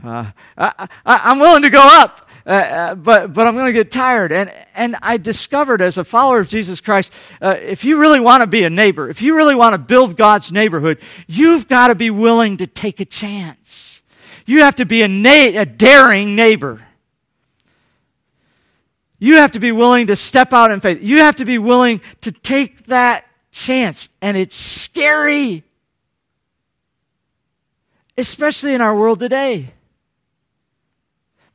Uh, 0.02 0.32
I, 0.58 0.88
am 1.06 1.40
willing 1.40 1.64
to 1.64 1.70
go 1.70 1.84
up, 1.84 2.29
uh, 2.50 2.52
uh, 2.52 2.96
but, 2.96 3.32
but 3.32 3.46
I'm 3.46 3.54
going 3.54 3.68
to 3.68 3.74
get 3.74 3.92
tired. 3.92 4.32
And, 4.32 4.52
and 4.74 4.96
I 5.04 5.18
discovered 5.18 5.82
as 5.82 6.00
a 6.00 6.04
follower 6.04 6.40
of 6.40 6.48
Jesus 6.48 6.82
Christ, 6.82 7.14
uh, 7.44 7.56
if 7.62 7.86
you 7.86 8.00
really 8.00 8.20
want 8.20 8.42
to 8.42 8.48
be 8.48 8.64
a 8.64 8.72
neighbor, 8.72 9.08
if 9.08 9.22
you 9.22 9.36
really 9.36 9.54
want 9.54 9.76
to 9.76 9.78
build 9.78 10.18
God's 10.18 10.52
neighborhood, 10.52 10.98
you've 11.28 11.68
got 11.68 11.90
to 11.90 11.96
be 11.96 12.10
willing 12.10 12.58
to 12.58 12.66
take 12.66 13.00
a 13.00 13.06
chance. 13.06 14.02
You 14.48 14.62
have 14.62 14.76
to 14.76 14.86
be 14.86 15.04
a, 15.04 15.08
na- 15.08 15.62
a 15.62 15.66
daring 15.66 16.36
neighbor. 16.36 16.82
You 19.20 19.36
have 19.36 19.52
to 19.52 19.60
be 19.60 19.72
willing 19.72 20.08
to 20.08 20.16
step 20.16 20.52
out 20.52 20.72
in 20.72 20.80
faith. 20.80 21.04
You 21.04 21.20
have 21.20 21.36
to 21.36 21.46
be 21.46 21.60
willing 21.60 22.02
to 22.22 22.32
take 22.32 22.88
that 22.88 23.26
chance. 23.52 24.10
And 24.24 24.36
it's 24.36 24.56
scary, 24.56 25.64
especially 28.18 28.74
in 28.74 28.82
our 28.82 28.96
world 28.96 29.20
today. 29.20 29.74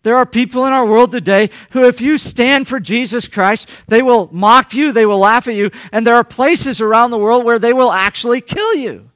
There 0.05 0.17
are 0.17 0.27
people 0.27 0.67
in 0.67 0.73
our 0.73 0.85
world 0.85 1.11
today 1.11 1.49
who, 1.71 1.85
if 1.85 2.01
you 2.03 2.19
stand 2.19 2.69
for 2.69 2.79
Jesus 2.79 3.27
Christ, 3.27 3.69
they 3.89 4.03
will 4.03 4.29
mock 4.31 4.75
you, 4.75 4.93
they 4.93 5.07
will 5.07 5.19
laugh 5.19 5.49
at 5.49 5.55
you, 5.55 5.71
and 5.93 6.07
there 6.07 6.15
are 6.15 6.23
places 6.23 6.83
around 6.83 7.11
the 7.11 7.19
world 7.19 7.43
where 7.43 7.59
they 7.59 7.73
will 7.73 7.91
actually 7.91 8.43
kill 8.43 8.75
you 8.75 9.11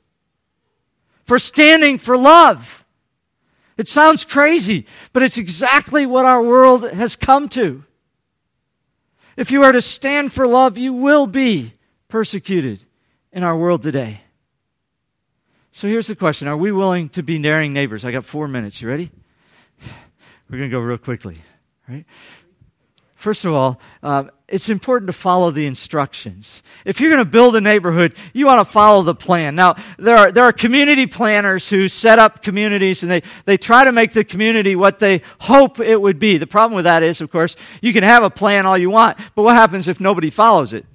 for 1.24 1.38
standing 1.38 1.98
for 1.98 2.16
love. 2.16 2.86
It 3.76 3.86
sounds 3.86 4.24
crazy, 4.24 4.86
but 5.12 5.22
it's 5.22 5.36
exactly 5.36 6.06
what 6.06 6.24
our 6.24 6.42
world 6.42 6.90
has 6.90 7.16
come 7.16 7.50
to. 7.50 7.84
If 9.36 9.50
you 9.50 9.64
are 9.64 9.72
to 9.72 9.82
stand 9.82 10.32
for 10.32 10.46
love, 10.46 10.78
you 10.78 10.94
will 10.94 11.26
be 11.26 11.74
persecuted 12.08 12.82
in 13.30 13.44
our 13.44 13.56
world 13.56 13.82
today. 13.82 14.22
So 15.70 15.86
here's 15.86 16.06
the 16.06 16.16
question 16.16 16.48
Are 16.48 16.56
we 16.56 16.72
willing 16.72 17.10
to 17.10 17.22
be 17.22 17.38
daring 17.38 17.74
neighbors? 17.74 18.06
I 18.06 18.10
got 18.10 18.24
four 18.24 18.48
minutes. 18.48 18.80
You 18.80 18.88
ready? 18.88 19.10
We're 20.50 20.58
going 20.58 20.70
to 20.70 20.76
go 20.76 20.80
real 20.80 20.98
quickly, 20.98 21.38
right? 21.88 22.04
First 23.16 23.44
of 23.44 23.52
all, 23.52 23.80
um, 24.02 24.30
it's 24.46 24.70
important 24.70 25.08
to 25.08 25.12
follow 25.12 25.50
the 25.50 25.66
instructions. 25.66 26.62
If 26.84 27.00
you're 27.00 27.10
going 27.10 27.22
to 27.22 27.30
build 27.30 27.56
a 27.56 27.60
neighborhood, 27.60 28.14
you 28.32 28.46
want 28.46 28.66
to 28.66 28.72
follow 28.72 29.02
the 29.02 29.14
plan. 29.14 29.56
Now, 29.56 29.74
there 29.98 30.16
are, 30.16 30.32
there 30.32 30.44
are 30.44 30.52
community 30.52 31.06
planners 31.06 31.68
who 31.68 31.88
set 31.88 32.18
up 32.18 32.42
communities 32.42 33.02
and 33.02 33.10
they, 33.10 33.22
they 33.44 33.56
try 33.56 33.84
to 33.84 33.92
make 33.92 34.12
the 34.12 34.24
community 34.24 34.76
what 34.76 35.00
they 35.00 35.20
hope 35.40 35.80
it 35.80 36.00
would 36.00 36.20
be. 36.20 36.38
The 36.38 36.46
problem 36.46 36.76
with 36.76 36.84
that 36.84 37.02
is, 37.02 37.20
of 37.20 37.30
course, 37.30 37.56
you 37.82 37.92
can 37.92 38.04
have 38.04 38.22
a 38.22 38.30
plan 38.30 38.64
all 38.64 38.78
you 38.78 38.88
want, 38.88 39.18
but 39.34 39.42
what 39.42 39.56
happens 39.56 39.88
if 39.88 39.98
nobody 39.98 40.30
follows 40.30 40.72
it? 40.72 40.86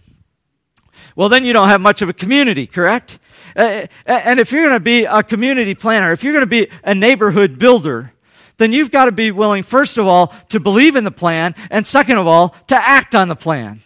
Well, 1.16 1.28
then 1.28 1.44
you 1.44 1.52
don't 1.52 1.70
have 1.70 1.82
much 1.82 2.02
of 2.02 2.10
a 2.10 2.14
community, 2.14 2.66
correct? 2.66 3.20
Uh, 3.56 3.86
and 4.06 4.40
if 4.40 4.52
you're 4.52 4.64
going 4.64 4.74
to 4.74 4.80
be 4.80 5.04
a 5.04 5.22
community 5.22 5.76
planner, 5.76 6.14
if 6.14 6.24
you're 6.24 6.34
going 6.34 6.46
to 6.46 6.48
be 6.48 6.70
a 6.86 6.96
neighborhood 6.96 7.60
builder, 7.60 8.13
then 8.58 8.74
you've 8.74 8.92
got 8.92 9.06
to 9.06 9.12
be 9.12 9.32
willing, 9.32 9.64
first 9.64 9.98
of 9.98 10.08
all, 10.08 10.34
to 10.50 10.60
believe 10.60 10.96
in 10.96 11.04
the 11.04 11.12
plan, 11.12 11.56
and 11.70 11.86
second 11.86 12.18
of 12.18 12.28
all, 12.28 12.50
to 12.68 12.76
act 12.76 13.16
on 13.16 13.28
the 13.28 13.36
plan. 13.36 13.82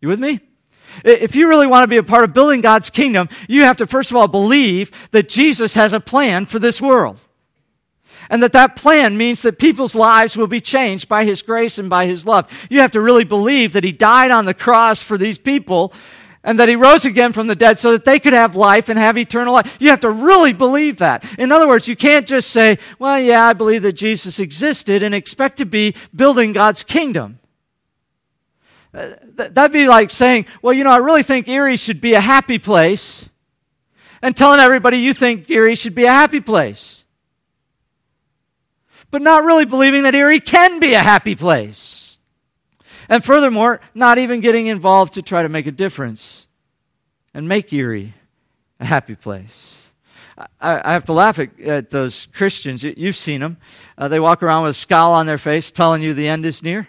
You 0.00 0.08
with 0.08 0.20
me? 0.20 0.40
If 1.04 1.36
you 1.36 1.48
really 1.48 1.66
want 1.66 1.84
to 1.84 1.88
be 1.88 1.96
a 1.96 2.02
part 2.02 2.24
of 2.24 2.32
building 2.32 2.60
God's 2.60 2.90
kingdom, 2.90 3.28
you 3.48 3.64
have 3.64 3.76
to 3.78 3.86
first 3.86 4.10
of 4.10 4.16
all 4.16 4.28
believe 4.28 4.90
that 5.12 5.28
Jesus 5.28 5.74
has 5.74 5.92
a 5.92 6.00
plan 6.00 6.46
for 6.46 6.58
this 6.58 6.80
world. 6.80 7.20
And 8.30 8.42
that 8.42 8.52
that 8.52 8.76
plan 8.76 9.16
means 9.16 9.42
that 9.42 9.58
people's 9.58 9.94
lives 9.94 10.36
will 10.36 10.48
be 10.48 10.60
changed 10.60 11.08
by 11.08 11.24
His 11.24 11.40
grace 11.40 11.78
and 11.78 11.88
by 11.88 12.06
His 12.06 12.26
love. 12.26 12.50
You 12.68 12.80
have 12.80 12.90
to 12.90 13.00
really 13.00 13.24
believe 13.24 13.72
that 13.72 13.84
He 13.84 13.92
died 13.92 14.30
on 14.30 14.44
the 14.44 14.54
cross 14.54 15.00
for 15.00 15.16
these 15.16 15.38
people 15.38 15.92
and 16.44 16.58
that 16.58 16.68
he 16.68 16.76
rose 16.76 17.04
again 17.04 17.32
from 17.32 17.46
the 17.46 17.54
dead 17.54 17.78
so 17.78 17.92
that 17.92 18.04
they 18.04 18.18
could 18.18 18.32
have 18.32 18.56
life 18.56 18.88
and 18.88 18.98
have 18.98 19.18
eternal 19.18 19.54
life. 19.54 19.76
You 19.80 19.90
have 19.90 20.00
to 20.00 20.10
really 20.10 20.52
believe 20.52 20.98
that. 20.98 21.24
In 21.38 21.52
other 21.52 21.68
words, 21.68 21.88
you 21.88 21.96
can't 21.96 22.26
just 22.26 22.50
say, 22.50 22.78
well, 22.98 23.18
yeah, 23.20 23.46
I 23.46 23.52
believe 23.52 23.82
that 23.82 23.94
Jesus 23.94 24.38
existed 24.38 25.02
and 25.02 25.14
expect 25.14 25.58
to 25.58 25.66
be 25.66 25.94
building 26.14 26.52
God's 26.52 26.84
kingdom. 26.84 27.38
Uh, 28.94 29.10
that'd 29.34 29.72
be 29.72 29.86
like 29.86 30.10
saying, 30.10 30.46
well, 30.62 30.72
you 30.72 30.84
know, 30.84 30.90
I 30.90 30.96
really 30.96 31.22
think 31.22 31.46
Erie 31.48 31.76
should 31.76 32.00
be 32.00 32.14
a 32.14 32.20
happy 32.20 32.58
place, 32.58 33.28
and 34.22 34.36
telling 34.36 34.60
everybody 34.60 34.98
you 34.98 35.12
think 35.12 35.48
Erie 35.50 35.74
should 35.74 35.94
be 35.94 36.04
a 36.04 36.10
happy 36.10 36.40
place. 36.40 37.04
But 39.10 39.22
not 39.22 39.44
really 39.44 39.66
believing 39.66 40.04
that 40.04 40.14
Erie 40.14 40.40
can 40.40 40.80
be 40.80 40.94
a 40.94 41.00
happy 41.00 41.34
place. 41.34 42.07
And 43.08 43.24
furthermore, 43.24 43.80
not 43.94 44.18
even 44.18 44.40
getting 44.40 44.66
involved 44.66 45.14
to 45.14 45.22
try 45.22 45.42
to 45.42 45.48
make 45.48 45.66
a 45.66 45.72
difference 45.72 46.46
and 47.32 47.48
make 47.48 47.72
Erie 47.72 48.14
a 48.80 48.84
happy 48.84 49.14
place. 49.14 49.86
I, 50.60 50.90
I 50.90 50.92
have 50.92 51.04
to 51.06 51.12
laugh 51.12 51.38
at, 51.38 51.58
at, 51.60 51.90
those 51.90 52.28
Christians. 52.32 52.82
You, 52.82 53.06
have 53.06 53.16
seen 53.16 53.40
them. 53.40 53.56
Uh, 53.96 54.08
they 54.08 54.20
walk 54.20 54.42
around 54.42 54.64
with 54.64 54.70
a 54.70 54.74
scowl 54.74 55.12
on 55.12 55.26
their 55.26 55.38
face 55.38 55.70
telling 55.70 56.02
you 56.02 56.14
the 56.14 56.28
end 56.28 56.46
is 56.46 56.62
near. 56.62 56.88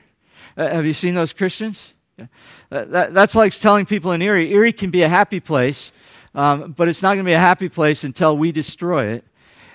Uh, 0.55 0.69
have 0.69 0.85
you 0.85 0.93
seen 0.93 1.15
those 1.15 1.33
Christians? 1.33 1.93
Yeah. 2.17 2.25
Uh, 2.71 2.85
that, 2.85 3.13
that's 3.13 3.33
like 3.33 3.53
telling 3.53 3.85
people 3.85 4.11
in 4.11 4.21
Erie 4.21 4.53
Erie 4.53 4.73
can 4.73 4.91
be 4.91 5.01
a 5.01 5.09
happy 5.09 5.39
place, 5.39 5.91
um, 6.35 6.73
but 6.73 6.88
it's 6.88 7.01
not 7.01 7.15
going 7.15 7.25
to 7.25 7.29
be 7.29 7.33
a 7.33 7.39
happy 7.39 7.69
place 7.69 8.03
until 8.03 8.38
we 8.38 8.51
destroy 8.51 9.05
it. 9.05 9.23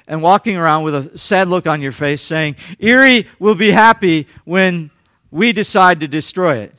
And 0.07 0.23
walking 0.23 0.57
around 0.57 0.85
with 0.85 0.95
a 0.95 1.19
sad 1.19 1.49
look 1.49 1.67
on 1.67 1.81
your 1.81 1.91
face 1.91 2.21
saying, 2.21 2.57
Erie 2.79 3.27
will 3.39 3.55
be 3.55 3.71
happy 3.71 4.29
when 4.45 4.91
we 5.35 5.53
decide 5.53 5.99
to 5.99 6.07
destroy 6.07 6.59
it. 6.59 6.73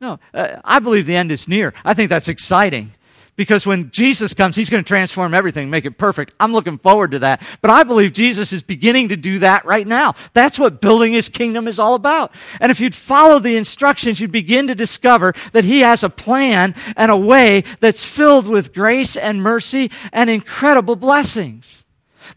No, 0.00 0.18
uh, 0.34 0.56
I 0.64 0.80
believe 0.80 1.06
the 1.06 1.14
end 1.14 1.30
is 1.30 1.46
near. 1.46 1.72
I 1.84 1.94
think 1.94 2.10
that's 2.10 2.26
exciting. 2.26 2.92
Because 3.36 3.64
when 3.64 3.92
Jesus 3.92 4.34
comes, 4.34 4.56
he's 4.56 4.68
going 4.68 4.82
to 4.82 4.88
transform 4.88 5.32
everything, 5.32 5.70
make 5.70 5.84
it 5.84 5.96
perfect. 5.96 6.34
I'm 6.40 6.52
looking 6.52 6.76
forward 6.76 7.12
to 7.12 7.20
that. 7.20 7.40
But 7.60 7.70
I 7.70 7.84
believe 7.84 8.12
Jesus 8.12 8.52
is 8.52 8.64
beginning 8.64 9.10
to 9.10 9.16
do 9.16 9.38
that 9.38 9.64
right 9.64 9.86
now. 9.86 10.16
That's 10.32 10.58
what 10.58 10.80
building 10.80 11.12
his 11.12 11.28
kingdom 11.28 11.68
is 11.68 11.78
all 11.78 11.94
about. 11.94 12.34
And 12.60 12.72
if 12.72 12.80
you'd 12.80 12.96
follow 12.96 13.38
the 13.38 13.56
instructions, 13.56 14.18
you'd 14.18 14.32
begin 14.32 14.66
to 14.66 14.74
discover 14.74 15.34
that 15.52 15.62
he 15.62 15.80
has 15.82 16.02
a 16.02 16.10
plan 16.10 16.74
and 16.96 17.12
a 17.12 17.16
way 17.16 17.62
that's 17.78 18.02
filled 18.02 18.48
with 18.48 18.74
grace 18.74 19.16
and 19.16 19.40
mercy 19.40 19.92
and 20.12 20.28
incredible 20.28 20.96
blessings. 20.96 21.84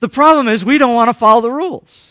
The 0.01 0.09
problem 0.09 0.47
is 0.47 0.63
we 0.63 0.77
don't 0.77 0.93
want 0.93 1.09
to 1.09 1.15
follow 1.15 1.41
the 1.41 1.49
rules. 1.49 2.10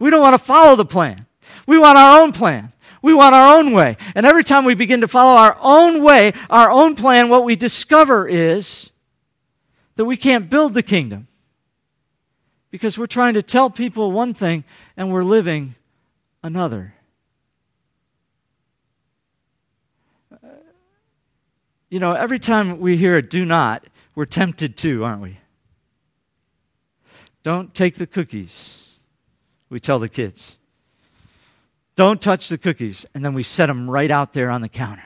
We 0.00 0.10
don't 0.10 0.22
want 0.22 0.34
to 0.34 0.44
follow 0.44 0.74
the 0.74 0.84
plan. 0.84 1.26
We 1.66 1.78
want 1.78 1.96
our 1.96 2.20
own 2.20 2.32
plan. 2.32 2.72
We 3.02 3.14
want 3.14 3.34
our 3.34 3.56
own 3.56 3.72
way. 3.72 3.96
And 4.14 4.26
every 4.26 4.42
time 4.42 4.64
we 4.64 4.74
begin 4.74 5.02
to 5.02 5.08
follow 5.08 5.38
our 5.38 5.56
own 5.60 6.02
way, 6.02 6.32
our 6.50 6.70
own 6.70 6.96
plan, 6.96 7.28
what 7.28 7.44
we 7.44 7.54
discover 7.54 8.26
is 8.26 8.90
that 9.94 10.04
we 10.04 10.16
can't 10.16 10.50
build 10.50 10.74
the 10.74 10.82
kingdom. 10.82 11.28
Because 12.70 12.98
we're 12.98 13.06
trying 13.06 13.34
to 13.34 13.42
tell 13.42 13.68
people 13.70 14.12
one 14.12 14.34
thing 14.34 14.64
and 14.96 15.12
we're 15.12 15.22
living 15.22 15.74
another. 16.42 16.94
You 21.90 21.98
know, 21.98 22.12
every 22.12 22.38
time 22.38 22.78
we 22.78 22.96
hear 22.96 23.16
a 23.16 23.22
do 23.22 23.44
not, 23.44 23.84
we're 24.14 24.24
tempted 24.24 24.76
to, 24.78 25.04
aren't 25.04 25.22
we? 25.22 25.38
Don't 27.42 27.74
take 27.74 27.96
the 27.96 28.06
cookies, 28.06 28.79
we 29.70 29.80
tell 29.80 29.98
the 29.98 30.08
kids. 30.08 30.58
Don't 31.96 32.20
touch 32.20 32.48
the 32.48 32.58
cookies. 32.58 33.06
And 33.14 33.24
then 33.24 33.34
we 33.34 33.42
set 33.42 33.66
them 33.66 33.88
right 33.88 34.10
out 34.10 34.32
there 34.32 34.50
on 34.50 34.60
the 34.60 34.68
counter. 34.68 35.04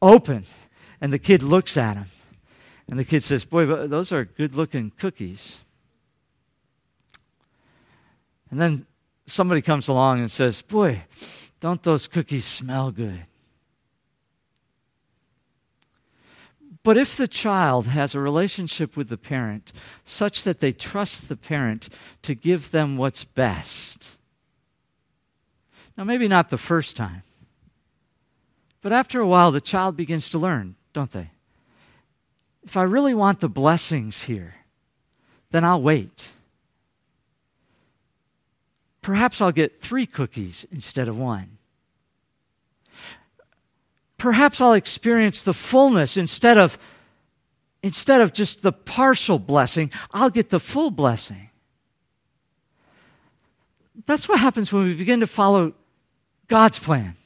Open. 0.00 0.44
And 1.00 1.12
the 1.12 1.18
kid 1.18 1.42
looks 1.42 1.76
at 1.76 1.94
them. 1.94 2.06
And 2.88 2.98
the 2.98 3.04
kid 3.04 3.22
says, 3.22 3.44
Boy, 3.44 3.64
those 3.64 4.12
are 4.12 4.24
good 4.24 4.54
looking 4.54 4.92
cookies. 4.98 5.60
And 8.50 8.60
then 8.60 8.86
somebody 9.26 9.62
comes 9.62 9.88
along 9.88 10.20
and 10.20 10.30
says, 10.30 10.60
Boy, 10.60 11.04
don't 11.60 11.82
those 11.82 12.06
cookies 12.06 12.44
smell 12.44 12.90
good? 12.90 13.24
But 16.84 16.96
if 16.96 17.16
the 17.16 17.28
child 17.28 17.86
has 17.86 18.14
a 18.14 18.20
relationship 18.20 18.96
with 18.96 19.08
the 19.08 19.16
parent 19.16 19.72
such 20.04 20.42
that 20.44 20.60
they 20.60 20.72
trust 20.72 21.28
the 21.28 21.36
parent 21.36 21.88
to 22.22 22.34
give 22.34 22.72
them 22.72 22.96
what's 22.96 23.24
best, 23.24 24.16
now, 25.96 26.04
maybe 26.04 26.26
not 26.26 26.50
the 26.50 26.58
first 26.58 26.96
time, 26.96 27.22
but 28.80 28.92
after 28.92 29.20
a 29.20 29.26
while, 29.26 29.52
the 29.52 29.60
child 29.60 29.96
begins 29.96 30.30
to 30.30 30.38
learn, 30.38 30.74
don't 30.92 31.12
they? 31.12 31.30
If 32.64 32.76
I 32.76 32.82
really 32.82 33.14
want 33.14 33.40
the 33.40 33.48
blessings 33.48 34.22
here, 34.22 34.54
then 35.50 35.64
I'll 35.64 35.82
wait. 35.82 36.32
Perhaps 39.02 39.40
I'll 39.40 39.52
get 39.52 39.80
three 39.80 40.06
cookies 40.06 40.66
instead 40.72 41.08
of 41.08 41.16
one. 41.16 41.58
Perhaps 44.22 44.60
I'll 44.60 44.74
experience 44.74 45.42
the 45.42 45.52
fullness 45.52 46.16
instead 46.16 46.56
of 46.56 46.78
instead 47.82 48.20
of 48.20 48.32
just 48.32 48.62
the 48.62 48.70
partial 48.70 49.40
blessing, 49.40 49.90
I'll 50.12 50.30
get 50.30 50.50
the 50.50 50.60
full 50.60 50.92
blessing. 50.92 51.50
That's 54.06 54.28
what 54.28 54.38
happens 54.38 54.72
when 54.72 54.84
we 54.84 54.94
begin 54.94 55.18
to 55.18 55.26
follow 55.26 55.72
God's 56.46 56.78
plan. 56.78 57.16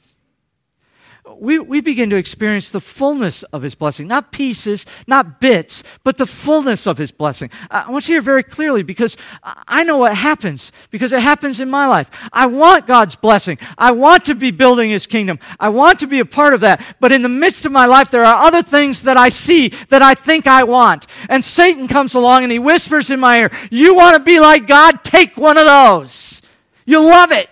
We, 1.39 1.59
we 1.59 1.81
begin 1.81 2.09
to 2.09 2.15
experience 2.15 2.71
the 2.71 2.81
fullness 2.81 3.43
of 3.43 3.61
His 3.61 3.75
blessing, 3.75 4.07
not 4.07 4.31
pieces, 4.31 4.85
not 5.07 5.39
bits, 5.39 5.83
but 6.03 6.17
the 6.17 6.25
fullness 6.25 6.87
of 6.87 6.97
His 6.97 7.11
blessing. 7.11 7.49
I 7.69 7.89
want 7.89 8.07
you 8.07 8.13
to 8.13 8.13
hear 8.13 8.21
very 8.21 8.43
clearly 8.43 8.83
because 8.83 9.17
I 9.43 9.83
know 9.83 9.97
what 9.97 10.15
happens, 10.15 10.71
because 10.91 11.11
it 11.11 11.21
happens 11.21 11.59
in 11.59 11.69
my 11.69 11.87
life. 11.87 12.09
I 12.33 12.47
want 12.47 12.87
God's 12.87 13.15
blessing. 13.15 13.57
I 13.77 13.91
want 13.91 14.25
to 14.25 14.35
be 14.35 14.51
building 14.51 14.89
His 14.89 15.07
kingdom. 15.07 15.39
I 15.59 15.69
want 15.69 15.99
to 15.99 16.07
be 16.07 16.19
a 16.19 16.25
part 16.25 16.53
of 16.53 16.61
that. 16.61 16.81
But 16.99 17.11
in 17.11 17.21
the 17.21 17.29
midst 17.29 17.65
of 17.65 17.71
my 17.71 17.85
life, 17.85 18.11
there 18.11 18.25
are 18.25 18.45
other 18.45 18.61
things 18.61 19.03
that 19.03 19.17
I 19.17 19.29
see 19.29 19.69
that 19.89 20.01
I 20.01 20.13
think 20.13 20.47
I 20.47 20.63
want. 20.63 21.07
And 21.29 21.43
Satan 21.43 21.87
comes 21.87 22.13
along 22.13 22.43
and 22.43 22.51
he 22.51 22.59
whispers 22.59 23.09
in 23.09 23.19
my 23.19 23.39
ear, 23.39 23.51
You 23.71 23.95
want 23.95 24.15
to 24.15 24.23
be 24.23 24.39
like 24.39 24.67
God? 24.67 25.03
Take 25.03 25.37
one 25.37 25.57
of 25.57 25.65
those. 25.65 26.41
You'll 26.85 27.05
love 27.05 27.31
it. 27.31 27.49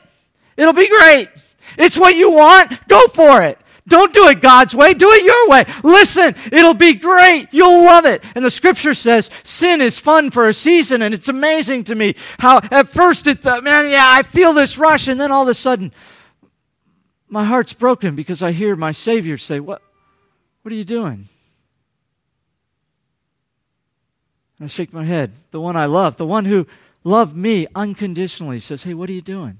It'll 0.57 0.73
be 0.73 0.87
great. 0.87 1.29
It's 1.77 1.97
what 1.97 2.15
you 2.15 2.31
want. 2.31 2.87
Go 2.87 3.07
for 3.07 3.41
it. 3.41 3.59
Don't 3.87 4.13
do 4.13 4.27
it 4.29 4.41
God's 4.41 4.73
way. 4.73 4.95
Do 4.95 5.11
it 5.11 5.23
your 5.23 5.49
way. 5.49 5.65
Listen, 5.83 6.35
it'll 6.51 6.73
be 6.73 6.93
great. 6.93 7.49
You'll 7.51 7.85
love 7.85 8.05
it. 8.05 8.23
And 8.33 8.43
the 8.43 8.49
scripture 8.49 8.95
says 8.95 9.29
sin 9.43 9.79
is 9.79 9.99
fun 9.99 10.31
for 10.31 10.47
a 10.47 10.53
season. 10.53 11.03
And 11.03 11.13
it's 11.13 11.29
amazing 11.29 11.83
to 11.85 11.95
me 11.95 12.15
how 12.39 12.61
at 12.71 12.87
first 12.87 13.27
it, 13.27 13.45
uh, 13.45 13.61
man, 13.61 13.87
yeah, 13.89 14.07
I 14.07 14.23
feel 14.23 14.53
this 14.53 14.79
rush. 14.79 15.07
And 15.07 15.19
then 15.19 15.31
all 15.31 15.43
of 15.43 15.49
a 15.49 15.53
sudden, 15.53 15.91
my 17.27 17.43
heart's 17.43 17.73
broken 17.73 18.15
because 18.15 18.41
I 18.41 18.53
hear 18.53 18.75
my 18.75 18.91
Savior 18.91 19.37
say, 19.37 19.59
What, 19.59 19.83
what 20.63 20.71
are 20.71 20.75
you 20.75 20.83
doing? 20.83 21.27
I 24.59 24.67
shake 24.67 24.93
my 24.93 25.03
head. 25.03 25.33
The 25.51 25.59
one 25.59 25.75
I 25.75 25.85
love, 25.85 26.17
the 26.17 26.25
one 26.25 26.45
who 26.45 26.65
loved 27.03 27.35
me 27.35 27.67
unconditionally, 27.75 28.59
says, 28.59 28.83
Hey, 28.83 28.95
what 28.95 29.09
are 29.09 29.13
you 29.13 29.21
doing? 29.21 29.59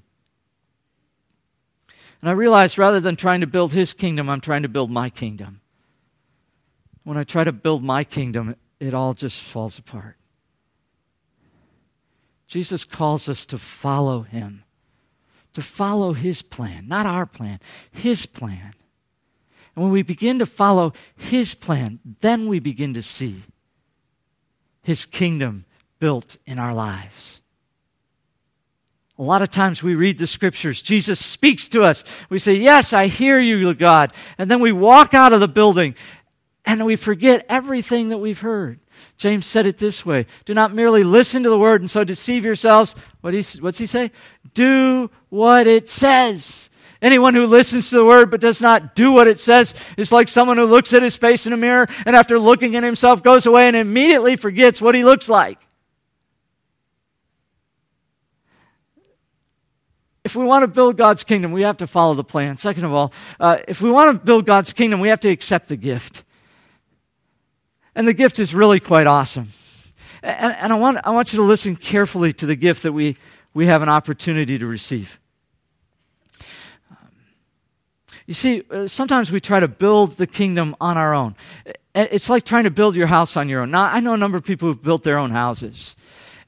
And 2.26 2.32
I 2.32 2.34
realized 2.34 2.76
rather 2.76 2.98
than 2.98 3.14
trying 3.14 3.42
to 3.42 3.46
build 3.46 3.72
his 3.72 3.92
kingdom, 3.92 4.28
I'm 4.28 4.40
trying 4.40 4.62
to 4.62 4.68
build 4.68 4.90
my 4.90 5.10
kingdom. 5.10 5.60
When 7.04 7.16
I 7.16 7.22
try 7.22 7.44
to 7.44 7.52
build 7.52 7.84
my 7.84 8.02
kingdom, 8.02 8.56
it 8.80 8.94
all 8.94 9.14
just 9.14 9.40
falls 9.40 9.78
apart. 9.78 10.16
Jesus 12.48 12.82
calls 12.82 13.28
us 13.28 13.46
to 13.46 13.58
follow 13.58 14.22
him, 14.22 14.64
to 15.52 15.62
follow 15.62 16.14
his 16.14 16.42
plan, 16.42 16.88
not 16.88 17.06
our 17.06 17.26
plan, 17.26 17.60
his 17.92 18.26
plan. 18.26 18.74
And 19.76 19.84
when 19.84 19.92
we 19.92 20.02
begin 20.02 20.40
to 20.40 20.46
follow 20.46 20.94
his 21.14 21.54
plan, 21.54 22.00
then 22.22 22.48
we 22.48 22.58
begin 22.58 22.92
to 22.94 23.02
see 23.02 23.44
his 24.82 25.06
kingdom 25.06 25.64
built 26.00 26.38
in 26.44 26.58
our 26.58 26.74
lives. 26.74 27.40
A 29.18 29.22
lot 29.22 29.40
of 29.40 29.50
times 29.50 29.82
we 29.82 29.94
read 29.94 30.18
the 30.18 30.26
scriptures. 30.26 30.82
Jesus 30.82 31.24
speaks 31.24 31.68
to 31.68 31.82
us. 31.82 32.04
We 32.28 32.38
say, 32.38 32.54
Yes, 32.54 32.92
I 32.92 33.06
hear 33.06 33.40
you, 33.40 33.72
God. 33.74 34.12
And 34.36 34.50
then 34.50 34.60
we 34.60 34.72
walk 34.72 35.14
out 35.14 35.32
of 35.32 35.40
the 35.40 35.48
building 35.48 35.94
and 36.66 36.84
we 36.84 36.96
forget 36.96 37.46
everything 37.48 38.10
that 38.10 38.18
we've 38.18 38.40
heard. 38.40 38.80
James 39.16 39.46
said 39.46 39.66
it 39.66 39.78
this 39.78 40.04
way 40.04 40.26
Do 40.44 40.52
not 40.52 40.74
merely 40.74 41.02
listen 41.02 41.42
to 41.44 41.50
the 41.50 41.58
word 41.58 41.80
and 41.80 41.90
so 41.90 42.04
deceive 42.04 42.44
yourselves. 42.44 42.94
What 43.22 43.32
he, 43.32 43.42
what's 43.60 43.78
he 43.78 43.86
say? 43.86 44.10
Do 44.52 45.10
what 45.30 45.66
it 45.66 45.88
says. 45.88 46.68
Anyone 47.00 47.34
who 47.34 47.46
listens 47.46 47.90
to 47.90 47.96
the 47.96 48.04
word 48.04 48.30
but 48.30 48.40
does 48.40 48.60
not 48.60 48.94
do 48.94 49.12
what 49.12 49.28
it 49.28 49.38
says 49.38 49.74
is 49.96 50.12
like 50.12 50.28
someone 50.28 50.56
who 50.56 50.64
looks 50.64 50.92
at 50.92 51.02
his 51.02 51.14
face 51.14 51.46
in 51.46 51.52
a 51.52 51.56
mirror 51.56 51.86
and 52.04 52.16
after 52.16 52.38
looking 52.38 52.74
at 52.74 52.82
himself 52.82 53.22
goes 53.22 53.46
away 53.46 53.68
and 53.68 53.76
immediately 53.76 54.36
forgets 54.36 54.80
what 54.80 54.94
he 54.94 55.04
looks 55.04 55.28
like. 55.28 55.66
If 60.26 60.34
we 60.34 60.44
want 60.44 60.64
to 60.64 60.66
build 60.66 60.96
God's 60.96 61.22
kingdom, 61.22 61.52
we 61.52 61.62
have 61.62 61.76
to 61.76 61.86
follow 61.86 62.14
the 62.14 62.24
plan. 62.24 62.56
Second 62.56 62.84
of 62.84 62.92
all, 62.92 63.12
uh, 63.38 63.58
if 63.68 63.80
we 63.80 63.88
want 63.88 64.12
to 64.12 64.26
build 64.26 64.44
God's 64.44 64.72
kingdom, 64.72 64.98
we 64.98 65.08
have 65.08 65.20
to 65.20 65.28
accept 65.28 65.68
the 65.68 65.76
gift. 65.76 66.24
And 67.94 68.08
the 68.08 68.12
gift 68.12 68.40
is 68.40 68.52
really 68.52 68.80
quite 68.80 69.06
awesome. 69.06 69.50
And, 70.24 70.52
and 70.56 70.72
I, 70.72 70.76
want, 70.76 70.98
I 71.04 71.10
want 71.10 71.32
you 71.32 71.36
to 71.38 71.44
listen 71.44 71.76
carefully 71.76 72.32
to 72.32 72.46
the 72.46 72.56
gift 72.56 72.82
that 72.82 72.92
we, 72.92 73.16
we 73.54 73.66
have 73.66 73.82
an 73.82 73.88
opportunity 73.88 74.58
to 74.58 74.66
receive. 74.66 75.20
You 78.26 78.34
see, 78.34 78.64
uh, 78.68 78.88
sometimes 78.88 79.30
we 79.30 79.38
try 79.38 79.60
to 79.60 79.68
build 79.68 80.16
the 80.16 80.26
kingdom 80.26 80.74
on 80.80 80.98
our 80.98 81.14
own. 81.14 81.36
It's 81.94 82.28
like 82.28 82.44
trying 82.44 82.64
to 82.64 82.72
build 82.72 82.96
your 82.96 83.06
house 83.06 83.36
on 83.36 83.48
your 83.48 83.60
own. 83.60 83.70
Now, 83.70 83.84
I 83.84 84.00
know 84.00 84.14
a 84.14 84.16
number 84.16 84.36
of 84.36 84.44
people 84.44 84.66
who've 84.66 84.82
built 84.82 85.04
their 85.04 85.18
own 85.18 85.30
houses. 85.30 85.94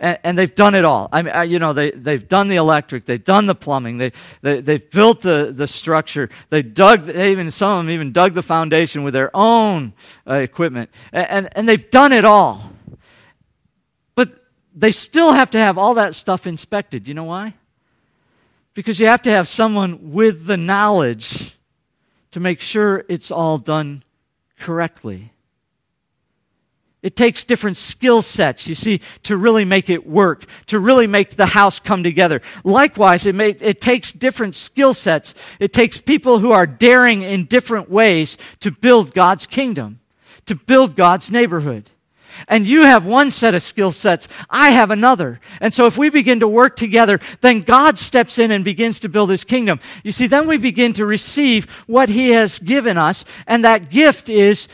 And, 0.01 0.19
and 0.23 0.39
they've 0.39 0.55
done 0.55 0.75
it 0.75 0.85
all. 0.85 1.09
I 1.13 1.23
mean, 1.23 1.51
you 1.51 1.59
know, 1.59 1.73
they, 1.73 1.91
they've 1.91 2.27
done 2.27 2.49
the 2.49 2.57
electric, 2.57 3.05
they've 3.05 3.23
done 3.23 3.47
the 3.47 3.55
plumbing, 3.55 3.99
they, 3.99 4.13
they, 4.43 4.61
they've 4.61 4.91
built 4.91 5.23
the, 5.23 5.53
the 5.55 5.67
structure, 5.67 6.29
they 6.51 6.63
dug, 6.63 7.05
they 7.05 7.33
even, 7.33 7.51
some 7.51 7.81
of 7.81 7.87
them 7.87 7.91
even 7.91 8.13
dug 8.13 8.35
the 8.35 8.43
foundation 8.43 9.03
with 9.03 9.15
their 9.15 9.31
own 9.35 9.93
uh, 10.27 10.35
equipment, 10.35 10.91
and, 11.13 11.29
and, 11.29 11.49
and 11.53 11.69
they've 11.69 11.91
done 11.91 12.13
it 12.13 12.25
all. 12.25 12.73
But 14.15 14.45
they 14.75 14.93
still 14.93 15.33
have 15.33 15.51
to 15.51 15.59
have 15.59 15.79
all 15.79 15.95
that 15.95 16.15
stuff 16.15 16.47
inspected. 16.47 17.09
You 17.09 17.15
know 17.15 17.25
why? 17.25 17.55
Because 18.75 19.01
you 19.01 19.07
have 19.07 19.23
to 19.23 19.31
have 19.31 19.49
someone 19.49 20.13
with 20.13 20.47
the 20.47 20.57
knowledge 20.57 21.57
to 22.31 22.41
make 22.41 22.61
sure 22.61 23.05
it's 23.09 23.31
all 23.31 23.59
done 23.59 24.05
correctly. 24.59 25.33
It 27.09 27.16
takes 27.16 27.47
different 27.47 27.79
skill 27.79 28.21
sets, 28.21 28.66
you 28.66 28.75
see, 28.75 29.01
to 29.23 29.38
really 29.38 29.64
make 29.64 29.88
it 29.88 30.07
work, 30.07 30.44
to 30.66 30.79
really 30.79 31.07
make 31.07 31.37
the 31.37 31.47
house 31.47 31.81
come 31.81 32.03
together. 32.03 32.42
Likewise, 32.64 33.25
it, 33.25 33.35
may, 33.35 33.53
it 33.53 33.81
takes 33.81 34.12
different 34.12 34.55
skill 34.55 34.92
sets. 34.92 35.35
It 35.59 35.73
takes 35.73 35.97
people 35.97 36.40
who 36.40 36.51
are 36.51 36.66
daring 36.66 37.23
in 37.23 37.47
different 37.47 37.88
ways 37.88 38.37
to 38.61 38.71
build 38.71 39.14
God's 39.14 39.47
kingdom, 39.47 40.01
to 40.44 40.55
build 40.55 40.97
God's 40.97 41.31
neighborhood. 41.31 41.88
And 42.47 42.68
you 42.68 42.83
have 42.83 43.07
one 43.07 43.31
set 43.31 43.55
of 43.55 43.62
skill 43.62 43.90
sets, 43.90 44.29
I 44.51 44.68
have 44.73 44.90
another. 44.90 45.40
And 45.62 45.73
so 45.73 45.87
if 45.87 45.97
we 45.97 46.11
begin 46.11 46.40
to 46.40 46.47
work 46.47 46.77
together, 46.77 47.21
then 47.40 47.62
God 47.62 47.97
steps 47.99 48.38
in 48.38 48.51
and 48.51 48.66
begins 48.66 49.01
to 49.01 49.09
build 49.09 49.31
his 49.31 49.44
kingdom. 49.44 49.81
You 50.05 50.12
see, 50.12 50.27
then 50.27 50.47
we 50.47 50.59
begin 50.59 50.92
to 50.92 51.07
receive 51.07 51.71
what 51.87 52.11
he 52.11 52.33
has 52.33 52.59
given 52.59 52.99
us, 52.99 53.25
and 53.47 53.64
that 53.64 53.88
gift 53.88 54.29
is 54.29 54.68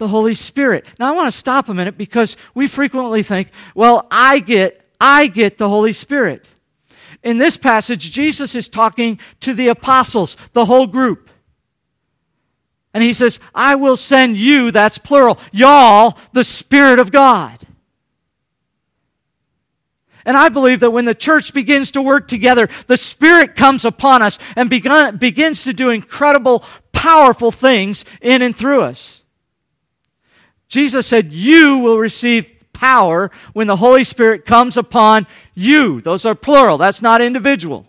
the 0.00 0.08
Holy 0.08 0.34
Spirit. 0.34 0.86
Now 0.98 1.12
I 1.12 1.16
want 1.16 1.32
to 1.32 1.38
stop 1.38 1.68
a 1.68 1.74
minute 1.74 1.96
because 1.98 2.36
we 2.54 2.66
frequently 2.66 3.22
think, 3.22 3.50
well, 3.74 4.08
I 4.10 4.38
get, 4.38 4.80
I 4.98 5.26
get 5.26 5.58
the 5.58 5.68
Holy 5.68 5.92
Spirit. 5.92 6.46
In 7.22 7.36
this 7.36 7.58
passage, 7.58 8.10
Jesus 8.10 8.54
is 8.54 8.70
talking 8.70 9.20
to 9.40 9.52
the 9.52 9.68
apostles, 9.68 10.38
the 10.54 10.64
whole 10.64 10.86
group. 10.86 11.28
And 12.94 13.04
he 13.04 13.12
says, 13.12 13.40
I 13.54 13.74
will 13.74 13.98
send 13.98 14.38
you, 14.38 14.70
that's 14.70 14.96
plural, 14.96 15.38
y'all, 15.52 16.16
the 16.32 16.44
Spirit 16.44 16.98
of 16.98 17.12
God. 17.12 17.58
And 20.24 20.34
I 20.34 20.48
believe 20.48 20.80
that 20.80 20.92
when 20.92 21.04
the 21.04 21.14
church 21.14 21.52
begins 21.52 21.92
to 21.92 22.00
work 22.00 22.26
together, 22.26 22.70
the 22.86 22.96
Spirit 22.96 23.54
comes 23.54 23.84
upon 23.84 24.22
us 24.22 24.38
and 24.56 24.70
begun, 24.70 25.18
begins 25.18 25.64
to 25.64 25.74
do 25.74 25.90
incredible, 25.90 26.64
powerful 26.92 27.52
things 27.52 28.06
in 28.22 28.40
and 28.40 28.56
through 28.56 28.80
us. 28.82 29.19
Jesus 30.70 31.06
said, 31.06 31.32
You 31.32 31.78
will 31.78 31.98
receive 31.98 32.50
power 32.72 33.30
when 33.52 33.66
the 33.66 33.76
Holy 33.76 34.04
Spirit 34.04 34.46
comes 34.46 34.78
upon 34.78 35.26
you. 35.54 36.00
Those 36.00 36.24
are 36.24 36.34
plural, 36.34 36.78
that's 36.78 37.02
not 37.02 37.20
individual. 37.20 37.86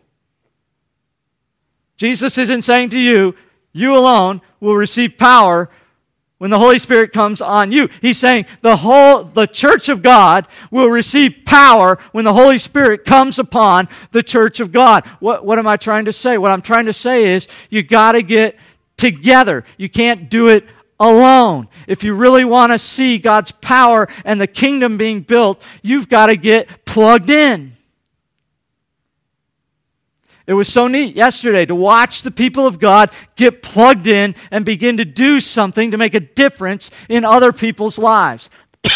Jesus 1.95 2.37
isn't 2.37 2.63
saying 2.63 2.89
to 2.89 2.99
you, 2.99 3.35
you 3.71 3.95
alone 3.95 4.41
will 4.59 4.75
receive 4.75 5.17
power 5.17 5.69
when 6.39 6.49
the 6.49 6.57
Holy 6.57 6.79
Spirit 6.79 7.13
comes 7.13 7.39
on 7.39 7.71
you. 7.71 7.87
He's 8.01 8.17
saying 8.17 8.47
the 8.61 8.75
whole, 8.75 9.23
the 9.23 9.45
church 9.45 9.87
of 9.87 10.01
God 10.01 10.47
will 10.71 10.89
receive 10.89 11.43
power 11.45 11.99
when 12.11 12.25
the 12.25 12.33
Holy 12.33 12.57
Spirit 12.57 13.05
comes 13.05 13.37
upon 13.37 13.87
the 14.11 14.23
church 14.23 14.59
of 14.59 14.71
God. 14.71 15.05
What, 15.19 15.45
what 15.45 15.59
am 15.59 15.67
I 15.67 15.77
trying 15.77 16.05
to 16.05 16.11
say? 16.11 16.39
What 16.39 16.49
I'm 16.49 16.63
trying 16.63 16.87
to 16.87 16.93
say 16.93 17.35
is 17.35 17.47
you 17.69 17.83
gotta 17.83 18.23
get 18.23 18.57
together. 18.97 19.63
You 19.77 19.87
can't 19.87 20.31
do 20.31 20.47
it 20.47 20.67
alone. 21.01 21.67
If 21.87 22.03
you 22.03 22.13
really 22.13 22.45
want 22.45 22.71
to 22.71 22.79
see 22.79 23.17
God's 23.17 23.51
power 23.51 24.07
and 24.23 24.39
the 24.39 24.47
kingdom 24.47 24.97
being 24.97 25.21
built, 25.21 25.61
you've 25.81 26.07
got 26.07 26.27
to 26.27 26.37
get 26.37 26.85
plugged 26.85 27.31
in. 27.31 27.75
It 30.45 30.53
was 30.53 30.67
so 30.67 30.87
neat 30.87 31.15
yesterday 31.15 31.65
to 31.65 31.75
watch 31.75 32.21
the 32.21 32.31
people 32.31 32.67
of 32.67 32.79
God 32.79 33.09
get 33.35 33.63
plugged 33.63 34.05
in 34.05 34.35
and 34.51 34.63
begin 34.63 34.97
to 34.97 35.05
do 35.05 35.39
something 35.39 35.91
to 35.91 35.97
make 35.97 36.13
a 36.13 36.19
difference 36.19 36.91
in 37.09 37.25
other 37.25 37.51
people's 37.51 37.97
lives. 37.97 38.49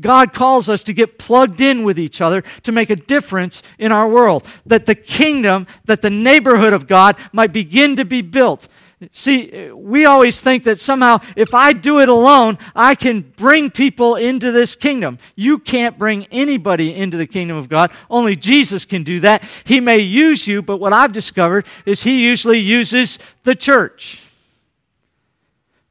God 0.00 0.32
calls 0.32 0.68
us 0.68 0.84
to 0.84 0.92
get 0.92 1.18
plugged 1.18 1.60
in 1.60 1.84
with 1.84 1.98
each 1.98 2.20
other 2.20 2.42
to 2.62 2.72
make 2.72 2.90
a 2.90 2.96
difference 2.96 3.62
in 3.78 3.92
our 3.92 4.08
world. 4.08 4.46
That 4.66 4.86
the 4.86 4.94
kingdom, 4.94 5.66
that 5.84 6.02
the 6.02 6.10
neighborhood 6.10 6.72
of 6.72 6.86
God 6.86 7.16
might 7.32 7.52
begin 7.52 7.96
to 7.96 8.04
be 8.04 8.22
built. 8.22 8.68
See, 9.12 9.68
uh, 9.68 9.74
we 9.74 10.04
always 10.04 10.40
think 10.40 10.64
that 10.64 10.80
somehow 10.80 11.18
if 11.36 11.54
I 11.54 11.72
do 11.72 12.00
it 12.00 12.08
alone, 12.08 12.58
I 12.74 12.94
can 12.94 13.20
bring 13.20 13.70
people 13.70 14.16
into 14.16 14.52
this 14.52 14.74
kingdom. 14.74 15.18
You 15.34 15.58
can't 15.58 15.98
bring 15.98 16.26
anybody 16.30 16.94
into 16.94 17.16
the 17.16 17.26
kingdom 17.26 17.56
of 17.56 17.68
God. 17.68 17.90
Only 18.08 18.36
Jesus 18.36 18.84
can 18.84 19.02
do 19.02 19.20
that. 19.20 19.42
He 19.64 19.80
may 19.80 19.98
use 19.98 20.46
you, 20.46 20.62
but 20.62 20.78
what 20.78 20.92
I've 20.92 21.12
discovered 21.12 21.66
is 21.86 22.02
he 22.02 22.24
usually 22.24 22.58
uses 22.58 23.18
the 23.42 23.54
church. 23.54 24.22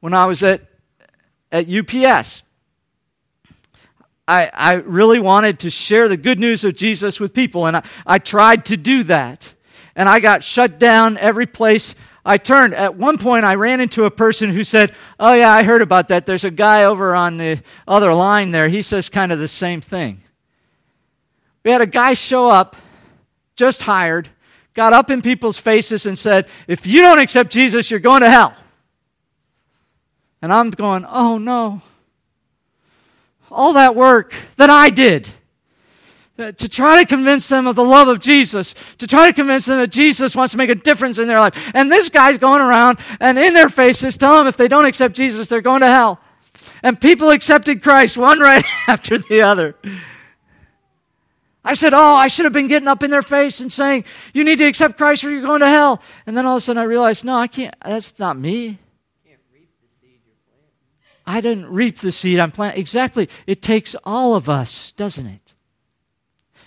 When 0.00 0.14
I 0.14 0.26
was 0.26 0.42
at, 0.42 0.62
at 1.52 1.68
UPS, 1.68 2.42
I, 4.26 4.50
I 4.52 4.72
really 4.74 5.18
wanted 5.18 5.60
to 5.60 5.70
share 5.70 6.08
the 6.08 6.16
good 6.16 6.38
news 6.38 6.64
of 6.64 6.74
Jesus 6.74 7.20
with 7.20 7.34
people, 7.34 7.66
and 7.66 7.76
I, 7.76 7.84
I 8.06 8.18
tried 8.18 8.66
to 8.66 8.76
do 8.76 9.02
that. 9.04 9.52
And 9.96 10.08
I 10.08 10.18
got 10.20 10.42
shut 10.42 10.78
down 10.78 11.18
every 11.18 11.46
place 11.46 11.94
I 12.24 12.38
turned. 12.38 12.74
At 12.74 12.96
one 12.96 13.18
point, 13.18 13.44
I 13.44 13.54
ran 13.54 13.80
into 13.80 14.04
a 14.04 14.10
person 14.10 14.50
who 14.50 14.64
said, 14.64 14.94
Oh, 15.20 15.34
yeah, 15.34 15.50
I 15.50 15.62
heard 15.62 15.82
about 15.82 16.08
that. 16.08 16.26
There's 16.26 16.44
a 16.44 16.50
guy 16.50 16.84
over 16.84 17.14
on 17.14 17.36
the 17.36 17.62
other 17.86 18.14
line 18.14 18.50
there. 18.50 18.68
He 18.68 18.82
says 18.82 19.08
kind 19.08 19.30
of 19.30 19.38
the 19.38 19.48
same 19.48 19.80
thing. 19.80 20.22
We 21.64 21.70
had 21.70 21.80
a 21.80 21.86
guy 21.86 22.14
show 22.14 22.48
up, 22.48 22.76
just 23.56 23.82
hired, 23.82 24.28
got 24.72 24.92
up 24.92 25.10
in 25.10 25.22
people's 25.22 25.58
faces 25.58 26.06
and 26.06 26.18
said, 26.18 26.48
If 26.66 26.86
you 26.86 27.02
don't 27.02 27.18
accept 27.18 27.52
Jesus, 27.52 27.90
you're 27.90 28.00
going 28.00 28.22
to 28.22 28.30
hell. 28.30 28.54
And 30.40 30.52
I'm 30.52 30.70
going, 30.70 31.04
Oh, 31.08 31.38
no. 31.38 31.82
All 33.50 33.74
that 33.74 33.94
work 33.94 34.34
that 34.56 34.70
I 34.70 34.90
did 34.90 35.28
Uh, 36.36 36.50
to 36.50 36.68
try 36.68 37.00
to 37.00 37.06
convince 37.06 37.46
them 37.46 37.68
of 37.68 37.76
the 37.76 37.84
love 37.84 38.08
of 38.08 38.18
Jesus, 38.18 38.74
to 38.98 39.06
try 39.06 39.28
to 39.28 39.32
convince 39.32 39.66
them 39.66 39.78
that 39.78 39.92
Jesus 39.92 40.34
wants 40.34 40.50
to 40.50 40.58
make 40.58 40.68
a 40.68 40.74
difference 40.74 41.16
in 41.16 41.28
their 41.28 41.38
life. 41.38 41.70
And 41.74 41.92
this 41.92 42.08
guy's 42.08 42.38
going 42.38 42.60
around 42.60 42.98
and 43.20 43.38
in 43.38 43.54
their 43.54 43.68
faces 43.68 44.16
telling 44.16 44.40
them 44.40 44.46
if 44.48 44.56
they 44.56 44.66
don't 44.66 44.84
accept 44.84 45.14
Jesus, 45.14 45.46
they're 45.46 45.60
going 45.60 45.82
to 45.82 45.86
hell. 45.86 46.18
And 46.82 47.00
people 47.00 47.30
accepted 47.30 47.84
Christ 47.84 48.16
one 48.16 48.40
right 48.40 48.64
after 48.88 49.18
the 49.18 49.42
other. 49.42 49.76
I 51.64 51.74
said, 51.74 51.94
Oh, 51.94 52.16
I 52.16 52.26
should 52.26 52.46
have 52.46 52.52
been 52.52 52.66
getting 52.66 52.88
up 52.88 53.04
in 53.04 53.12
their 53.12 53.22
face 53.22 53.60
and 53.60 53.72
saying, 53.72 54.04
You 54.32 54.42
need 54.42 54.58
to 54.58 54.66
accept 54.66 54.98
Christ 54.98 55.22
or 55.22 55.30
you're 55.30 55.40
going 55.40 55.60
to 55.60 55.68
hell. 55.68 56.02
And 56.26 56.36
then 56.36 56.46
all 56.46 56.56
of 56.56 56.58
a 56.58 56.60
sudden 56.62 56.82
I 56.82 56.84
realized, 56.84 57.24
No, 57.24 57.36
I 57.36 57.46
can't. 57.46 57.74
That's 57.84 58.18
not 58.18 58.36
me. 58.36 58.78
I 61.26 61.40
didn't 61.40 61.66
reap 61.66 62.00
the 62.00 62.12
seed 62.12 62.38
I'm 62.38 62.50
planting. 62.50 62.80
Exactly. 62.80 63.28
It 63.46 63.62
takes 63.62 63.94
all 64.04 64.34
of 64.34 64.48
us, 64.48 64.92
doesn't 64.92 65.26
it? 65.26 65.43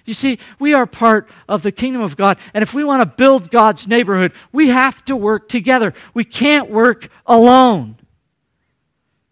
You 0.08 0.14
see, 0.14 0.40
we 0.58 0.74
are 0.74 0.86
part 0.86 1.30
of 1.50 1.64
the 1.64 1.72
kingdom 1.72 2.02
of 2.02 2.16
God. 2.16 2.40
And 2.54 2.64
if 2.64 2.74
we 2.74 2.86
want 2.86 3.02
to 3.02 3.06
build 3.06 3.52
God's 3.52 3.90
neighborhood, 3.90 4.32
we 4.54 4.70
have 4.70 5.04
to 5.06 5.18
work 5.18 5.50
together. 5.50 5.94
We 6.14 6.24
can't 6.24 6.72
work 6.72 7.10
alone. 7.26 7.98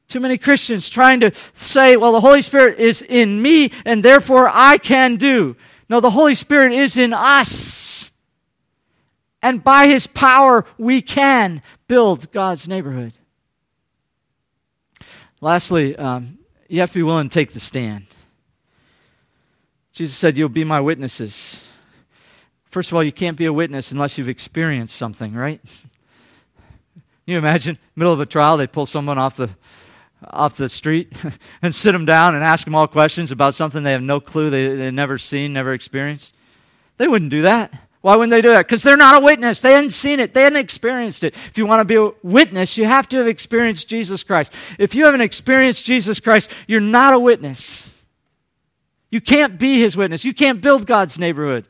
Too 0.10 0.20
many 0.20 0.38
Christians 0.38 0.90
trying 0.90 1.22
to 1.22 1.32
say, 1.54 1.96
well, 1.96 2.12
the 2.12 2.20
Holy 2.20 2.42
Spirit 2.42 2.78
is 2.78 3.02
in 3.02 3.42
me 3.42 3.72
and 3.86 4.04
therefore 4.04 4.52
I 4.54 4.78
can 4.78 5.16
do. 5.16 5.56
No, 5.90 6.02
the 6.02 6.10
Holy 6.10 6.36
Spirit 6.36 6.74
is 6.74 6.98
in 6.98 7.14
us. 7.14 8.12
And 9.42 9.64
by 9.64 9.88
His 9.88 10.08
power, 10.08 10.66
we 10.78 11.02
can 11.02 11.62
build 11.88 12.32
God's 12.34 12.68
neighborhood. 12.68 13.14
Lastly, 15.40 15.96
um, 15.96 16.40
you 16.68 16.82
have 16.82 16.92
to 16.92 17.00
be 17.00 17.04
willing 17.04 17.30
to 17.30 17.34
take 17.34 17.54
the 17.54 17.60
stand. 17.62 18.08
Jesus 19.96 20.18
said, 20.18 20.38
You'll 20.38 20.50
be 20.50 20.66
my 20.66 20.82
witnesses. 20.82 21.64
First 22.70 22.92
of 22.92 22.96
all, 22.96 23.04
you 23.04 23.14
can't 23.14 23.38
be 23.38 23.46
a 23.46 23.54
witness 23.54 23.92
unless 23.92 24.18
you've 24.18 24.30
experienced 24.30 24.96
something, 24.96 25.34
right? 25.34 25.62
You 27.26 27.38
imagine, 27.38 27.80
middle 27.96 28.14
of 28.14 28.20
a 28.20 28.26
trial, 28.26 28.58
they 28.58 28.68
pull 28.68 28.86
someone 28.86 29.18
off 29.18 29.38
the 29.38 29.50
off 30.30 30.58
the 30.58 30.70
street 30.70 31.14
and 31.62 31.74
sit 31.74 31.92
them 31.92 32.06
down 32.06 32.36
and 32.36 32.44
ask 32.44 32.66
them 32.66 32.74
all 32.76 32.88
questions 32.88 33.32
about 33.32 33.54
something 33.54 33.84
they 33.84 33.92
have 33.92 34.02
no 34.02 34.20
clue 34.20 34.50
they, 34.50 34.76
they've 34.76 34.94
never 34.94 35.18
seen, 35.18 35.54
never 35.54 35.74
experienced? 35.74 36.36
They 36.98 37.08
wouldn't 37.08 37.32
do 37.32 37.44
that. 37.44 37.74
Why 38.02 38.16
wouldn't 38.16 38.32
they 38.32 38.42
do 38.42 38.50
that? 38.50 38.68
Because 38.68 38.84
they're 38.84 38.98
not 38.98 39.22
a 39.22 39.26
witness. 39.26 39.62
They 39.62 39.74
hadn't 39.74 39.92
seen 39.92 40.20
it. 40.20 40.34
They 40.34 40.44
hadn't 40.44 40.60
experienced 40.60 41.24
it. 41.24 41.36
If 41.36 41.58
you 41.58 41.66
want 41.66 41.80
to 41.80 41.86
be 41.86 41.96
a 41.96 42.12
witness, 42.22 42.78
you 42.78 42.86
have 42.86 43.08
to 43.10 43.18
have 43.18 43.28
experienced 43.28 43.88
Jesus 43.88 44.24
Christ. 44.24 44.54
If 44.78 44.94
you 44.94 45.06
haven't 45.06 45.22
experienced 45.22 45.86
Jesus 45.86 46.20
Christ, 46.20 46.52
you're 46.68 46.82
not 46.82 47.14
a 47.14 47.20
witness. 47.20 47.95
You 49.16 49.22
can't 49.22 49.58
be 49.58 49.80
his 49.80 49.96
witness. 49.96 50.26
You 50.26 50.34
can't 50.34 50.60
build 50.60 50.86
God's 50.86 51.18
neighborhood. 51.18 51.70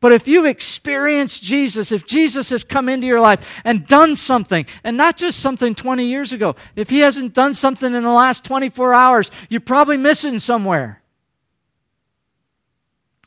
But 0.00 0.12
if 0.12 0.26
you've 0.26 0.46
experienced 0.46 1.42
Jesus, 1.42 1.92
if 1.92 2.06
Jesus 2.06 2.48
has 2.48 2.64
come 2.64 2.88
into 2.88 3.06
your 3.06 3.20
life 3.20 3.60
and 3.62 3.86
done 3.86 4.16
something, 4.16 4.64
and 4.82 4.96
not 4.96 5.18
just 5.18 5.40
something 5.40 5.74
20 5.74 6.06
years 6.06 6.32
ago, 6.32 6.56
if 6.76 6.88
he 6.88 7.00
hasn't 7.00 7.34
done 7.34 7.52
something 7.52 7.92
in 7.92 8.02
the 8.02 8.10
last 8.10 8.42
24 8.42 8.94
hours, 8.94 9.30
you're 9.50 9.60
probably 9.60 9.98
missing 9.98 10.38
somewhere. 10.38 11.02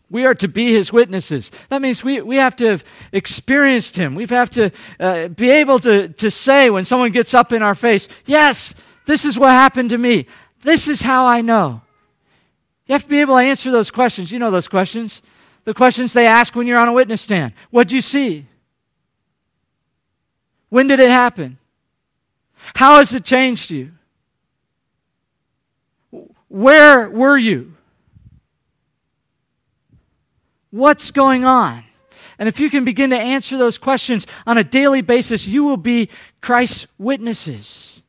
We 0.10 0.26
are 0.26 0.34
to 0.34 0.48
be 0.48 0.74
his 0.74 0.92
witnesses. 0.92 1.52
That 1.70 1.84
means 1.84 2.04
we, 2.04 2.20
we 2.20 2.38
have 2.38 2.56
to 2.56 2.66
have 2.66 2.84
experienced 3.12 3.96
him. 3.96 4.16
We 4.16 4.26
have 4.26 4.50
to 4.54 4.72
uh, 5.00 5.28
be 5.28 5.52
able 5.52 5.78
to, 5.82 6.08
to 6.08 6.32
say 6.32 6.72
when 6.72 6.86
someone 6.86 7.12
gets 7.12 7.36
up 7.36 7.54
in 7.54 7.62
our 7.62 7.76
face, 7.76 8.08
Yes, 8.26 8.74
this 9.06 9.24
is 9.24 9.38
what 9.38 9.52
happened 9.52 9.92
to 9.92 10.00
me. 10.00 10.26
This 10.64 10.88
is 10.88 11.04
how 11.04 11.28
I 11.28 11.42
know. 11.42 11.84
You 12.88 12.94
have 12.94 13.04
to 13.04 13.10
be 13.10 13.22
able 13.22 13.36
to 13.36 13.44
answer 13.44 13.72
those 13.72 13.92
questions. 13.92 14.32
You 14.32 14.40
know 14.40 14.52
those 14.52 14.68
questions. 14.68 15.22
The 15.64 15.74
questions 15.74 16.14
they 16.14 16.28
ask 16.28 16.56
when 16.56 16.68
you're 16.68 16.80
on 16.80 16.88
a 16.88 16.94
witness 16.94 17.22
stand. 17.22 17.54
What'd 17.70 17.92
you 17.92 18.02
see? 18.02 18.46
When 20.70 20.88
did 20.88 21.00
it 21.00 21.10
happen? 21.10 21.58
How 22.76 22.98
has 22.98 23.14
it 23.14 23.24
changed 23.24 23.70
you? 23.70 23.92
Where 26.48 27.10
were 27.10 27.38
you? 27.38 27.74
What's 30.70 31.12
going 31.12 31.46
on? 31.46 31.84
And 32.40 32.50
if 32.50 32.60
you 32.60 32.70
can 32.70 32.86
begin 32.86 33.12
to 33.12 33.18
answer 33.18 33.58
those 33.58 33.78
questions 33.78 34.26
on 34.48 34.58
a 34.58 34.64
daily 34.64 35.02
basis, 35.02 35.46
you 35.46 35.64
will 35.64 35.78
be 35.78 36.10
Christ's 36.42 36.88
witnesses. 36.98 38.01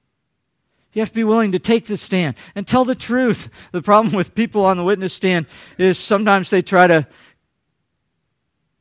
You 0.92 1.00
have 1.00 1.09
to 1.09 1.14
be 1.14 1.24
willing 1.24 1.52
to 1.52 1.59
take 1.59 1.87
the 1.87 1.96
stand 1.96 2.37
and 2.55 2.66
tell 2.66 2.85
the 2.85 2.94
truth. 2.94 3.48
The 3.72 3.83
problem 3.83 4.14
with 4.14 4.35
people 4.35 4.64
on 4.64 4.76
the 4.76 4.85
witness 4.85 5.14
stand 5.14 5.46
is 5.78 5.98
sometimes 5.98 6.50
they 6.50 6.61
try 6.61 6.87
to 6.87 7.07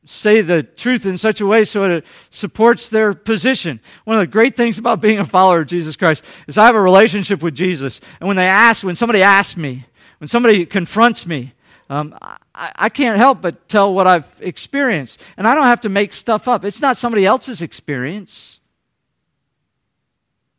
say 0.04 0.40
the 0.40 0.62
truth 0.62 1.06
in 1.06 1.16
such 1.16 1.40
a 1.40 1.46
way 1.46 1.64
so 1.64 1.84
it 1.84 2.04
supports 2.30 2.88
their 2.88 3.14
position. 3.14 3.80
One 4.04 4.16
of 4.16 4.20
the 4.20 4.26
great 4.26 4.56
things 4.56 4.76
about 4.76 5.00
being 5.00 5.18
a 5.18 5.24
follower 5.24 5.60
of 5.60 5.68
Jesus 5.68 5.96
Christ 5.96 6.24
is 6.46 6.58
I 6.58 6.66
have 6.66 6.74
a 6.74 6.80
relationship 6.80 7.42
with 7.42 7.54
Jesus. 7.54 8.00
And 8.20 8.26
when 8.26 8.36
they 8.36 8.48
ask, 8.48 8.82
when 8.82 8.96
somebody 8.96 9.22
asks 9.22 9.56
me, 9.56 9.86
when 10.18 10.28
somebody 10.28 10.66
confronts 10.66 11.26
me, 11.26 11.52
um, 11.88 12.16
I, 12.20 12.72
I 12.74 12.88
can't 12.88 13.16
help 13.16 13.40
but 13.40 13.68
tell 13.68 13.94
what 13.94 14.06
I've 14.06 14.26
experienced. 14.40 15.20
And 15.36 15.46
I 15.46 15.54
don't 15.54 15.64
have 15.64 15.82
to 15.82 15.88
make 15.88 16.12
stuff 16.12 16.48
up. 16.48 16.64
It's 16.64 16.80
not 16.80 16.96
somebody 16.96 17.24
else's 17.24 17.62
experience, 17.62 18.60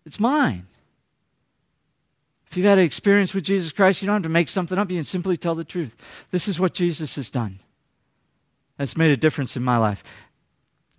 it's 0.05 0.19
mine. 0.19 0.67
If 2.53 2.57
you've 2.57 2.67
had 2.67 2.77
an 2.77 2.83
experience 2.83 3.33
with 3.33 3.45
Jesus 3.45 3.71
Christ, 3.71 4.03
you 4.03 4.05
don't 4.05 4.17
have 4.17 4.21
to 4.21 4.29
make 4.29 4.47
something 4.47 4.77
up. 4.77 4.91
You 4.91 4.97
can 4.97 5.05
simply 5.05 5.37
tell 5.37 5.55
the 5.55 5.63
truth. 5.63 5.95
This 6.29 6.47
is 6.47 6.59
what 6.59 6.75
Jesus 6.75 7.15
has 7.15 7.31
done. 7.31 7.57
That's 8.77 8.95
made 8.95 9.09
a 9.09 9.17
difference 9.17 9.57
in 9.57 9.63
my 9.63 9.77
life. 9.77 10.03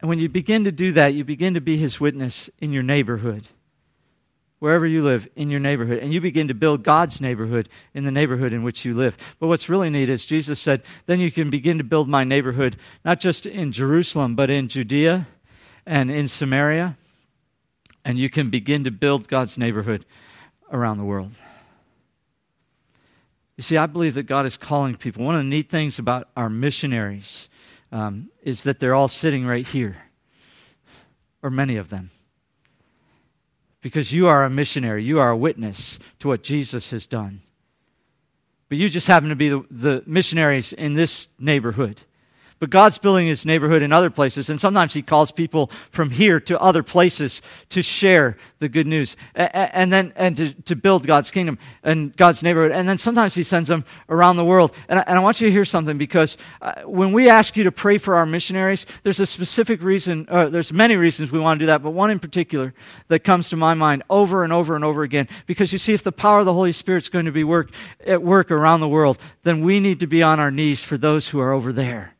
And 0.00 0.08
when 0.08 0.18
you 0.18 0.28
begin 0.28 0.64
to 0.64 0.72
do 0.72 0.90
that, 0.94 1.14
you 1.14 1.22
begin 1.22 1.54
to 1.54 1.60
be 1.60 1.76
his 1.76 2.00
witness 2.00 2.50
in 2.58 2.72
your 2.72 2.82
neighborhood, 2.82 3.46
wherever 4.58 4.84
you 4.84 5.04
live, 5.04 5.28
in 5.36 5.48
your 5.48 5.60
neighborhood. 5.60 6.00
And 6.00 6.12
you 6.12 6.20
begin 6.20 6.48
to 6.48 6.54
build 6.54 6.82
God's 6.82 7.20
neighborhood 7.20 7.68
in 7.94 8.02
the 8.02 8.10
neighborhood 8.10 8.52
in 8.52 8.64
which 8.64 8.84
you 8.84 8.92
live. 8.92 9.16
But 9.38 9.46
what's 9.46 9.68
really 9.68 9.90
neat 9.90 10.10
is 10.10 10.26
Jesus 10.26 10.58
said, 10.58 10.82
then 11.06 11.20
you 11.20 11.30
can 11.30 11.50
begin 11.50 11.78
to 11.78 11.84
build 11.84 12.08
my 12.08 12.24
neighborhood, 12.24 12.76
not 13.04 13.20
just 13.20 13.46
in 13.46 13.70
Jerusalem, 13.70 14.34
but 14.34 14.50
in 14.50 14.66
Judea 14.66 15.28
and 15.86 16.10
in 16.10 16.26
Samaria. 16.26 16.96
And 18.04 18.18
you 18.18 18.28
can 18.28 18.50
begin 18.50 18.82
to 18.82 18.90
build 18.90 19.28
God's 19.28 19.56
neighborhood 19.56 20.04
around 20.74 20.98
the 20.98 21.04
world. 21.04 21.30
You 23.56 23.62
see, 23.62 23.76
I 23.76 23.86
believe 23.86 24.14
that 24.14 24.24
God 24.24 24.44
is 24.44 24.56
calling 24.56 24.96
people. 24.96 25.24
One 25.24 25.36
of 25.36 25.40
the 25.40 25.48
neat 25.48 25.70
things 25.70 26.00
about 26.00 26.28
our 26.36 26.50
missionaries 26.50 27.48
um, 27.92 28.30
is 28.42 28.64
that 28.64 28.80
they're 28.80 28.94
all 28.94 29.08
sitting 29.08 29.46
right 29.46 29.66
here, 29.66 29.96
or 31.40 31.50
many 31.50 31.76
of 31.76 31.88
them. 31.88 32.10
Because 33.80 34.12
you 34.12 34.26
are 34.26 34.44
a 34.44 34.50
missionary, 34.50 35.04
you 35.04 35.20
are 35.20 35.30
a 35.30 35.36
witness 35.36 36.00
to 36.18 36.28
what 36.28 36.42
Jesus 36.42 36.90
has 36.90 37.06
done. 37.06 37.42
But 38.68 38.78
you 38.78 38.88
just 38.88 39.06
happen 39.06 39.28
to 39.28 39.36
be 39.36 39.50
the, 39.50 39.64
the 39.70 40.02
missionaries 40.06 40.72
in 40.72 40.94
this 40.94 41.28
neighborhood. 41.38 42.00
But 42.60 42.70
God's 42.70 42.98
building 42.98 43.26
his 43.26 43.44
neighborhood 43.44 43.82
in 43.82 43.92
other 43.92 44.10
places, 44.10 44.48
and 44.48 44.60
sometimes 44.60 44.94
he 44.94 45.02
calls 45.02 45.30
people 45.30 45.70
from 45.90 46.10
here 46.10 46.38
to 46.40 46.58
other 46.60 46.82
places 46.82 47.42
to 47.70 47.82
share 47.82 48.36
the 48.60 48.68
good 48.68 48.86
news 48.86 49.16
and 49.34 49.92
then 49.92 50.12
and 50.16 50.36
to, 50.36 50.54
to 50.62 50.76
build 50.76 51.06
God's 51.06 51.30
kingdom 51.30 51.58
and 51.82 52.16
God's 52.16 52.42
neighborhood. 52.42 52.72
And 52.72 52.88
then 52.88 52.96
sometimes 52.96 53.34
he 53.34 53.42
sends 53.42 53.68
them 53.68 53.84
around 54.08 54.36
the 54.36 54.44
world. 54.44 54.72
And 54.88 55.00
I, 55.00 55.04
and 55.06 55.18
I 55.18 55.22
want 55.22 55.40
you 55.40 55.48
to 55.48 55.52
hear 55.52 55.64
something 55.64 55.98
because 55.98 56.36
uh, 56.62 56.82
when 56.84 57.12
we 57.12 57.28
ask 57.28 57.56
you 57.56 57.64
to 57.64 57.72
pray 57.72 57.98
for 57.98 58.14
our 58.14 58.24
missionaries, 58.24 58.86
there's 59.02 59.20
a 59.20 59.26
specific 59.26 59.82
reason, 59.82 60.26
uh, 60.30 60.48
there's 60.48 60.72
many 60.72 60.96
reasons 60.96 61.32
we 61.32 61.40
want 61.40 61.58
to 61.58 61.64
do 61.64 61.66
that, 61.66 61.82
but 61.82 61.90
one 61.90 62.10
in 62.10 62.18
particular 62.18 62.72
that 63.08 63.20
comes 63.20 63.48
to 63.50 63.56
my 63.56 63.74
mind 63.74 64.02
over 64.08 64.44
and 64.44 64.52
over 64.52 64.74
and 64.74 64.84
over 64.84 65.02
again. 65.02 65.28
Because 65.46 65.72
you 65.72 65.78
see, 65.78 65.92
if 65.92 66.02
the 66.02 66.12
power 66.12 66.38
of 66.38 66.46
the 66.46 66.54
Holy 66.54 66.72
Spirit 66.72 67.02
is 67.02 67.08
going 67.08 67.26
to 67.26 67.32
be 67.32 67.44
work, 67.44 67.70
at 68.06 68.22
work 68.22 68.50
around 68.50 68.80
the 68.80 68.88
world, 68.88 69.18
then 69.42 69.62
we 69.62 69.80
need 69.80 70.00
to 70.00 70.06
be 70.06 70.22
on 70.22 70.40
our 70.40 70.50
knees 70.50 70.82
for 70.82 70.96
those 70.96 71.28
who 71.28 71.40
are 71.40 71.52
over 71.52 71.72
there. 71.72 72.13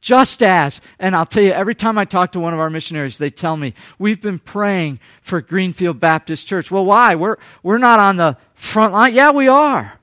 Just 0.00 0.42
as, 0.42 0.80
and 0.98 1.14
I'll 1.14 1.26
tell 1.26 1.42
you, 1.42 1.52
every 1.52 1.74
time 1.74 1.98
I 1.98 2.06
talk 2.06 2.32
to 2.32 2.40
one 2.40 2.54
of 2.54 2.60
our 2.60 2.70
missionaries, 2.70 3.18
they 3.18 3.28
tell 3.28 3.56
me, 3.56 3.74
we've 3.98 4.20
been 4.20 4.38
praying 4.38 4.98
for 5.20 5.42
Greenfield 5.42 6.00
Baptist 6.00 6.46
Church. 6.46 6.70
Well, 6.70 6.86
why? 6.86 7.14
We're, 7.14 7.36
we're 7.62 7.78
not 7.78 7.98
on 7.98 8.16
the 8.16 8.38
front 8.54 8.94
line. 8.94 9.14
Yeah, 9.14 9.30
we 9.30 9.46
are. 9.46 10.00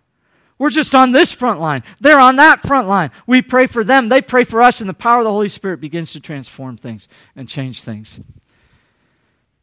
We're 0.59 0.69
just 0.69 0.93
on 0.93 1.11
this 1.11 1.31
front 1.31 1.59
line. 1.59 1.83
They're 1.99 2.19
on 2.19 2.35
that 2.35 2.61
front 2.61 2.87
line. 2.87 3.11
We 3.25 3.41
pray 3.41 3.65
for 3.65 3.83
them. 3.83 4.09
They 4.09 4.21
pray 4.21 4.43
for 4.43 4.61
us, 4.61 4.81
and 4.81 4.89
the 4.89 4.93
power 4.93 5.19
of 5.19 5.23
the 5.23 5.31
Holy 5.31 5.49
Spirit 5.49 5.81
begins 5.81 6.13
to 6.13 6.19
transform 6.19 6.77
things 6.77 7.07
and 7.35 7.49
change 7.49 7.81
things. 7.81 8.19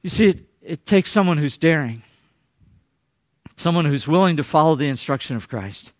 You 0.02 0.10
see, 0.10 0.26
it, 0.26 0.42
it 0.62 0.86
takes 0.86 1.12
someone 1.12 1.38
who's 1.38 1.58
daring, 1.58 2.02
someone 3.54 3.84
who's 3.84 4.08
willing 4.08 4.36
to 4.36 4.44
follow 4.44 4.74
the 4.74 4.88
instruction 4.88 5.36
of 5.36 5.48
Christ, 5.48 5.92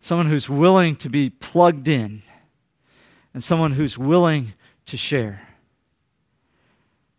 someone 0.00 0.26
who's 0.26 0.48
willing 0.48 0.96
to 0.96 1.10
be 1.10 1.28
plugged 1.30 1.88
in 1.88 2.22
and 3.34 3.42
someone 3.42 3.72
who's 3.72 3.98
willing 3.98 4.54
to 4.86 4.96
share 4.96 5.40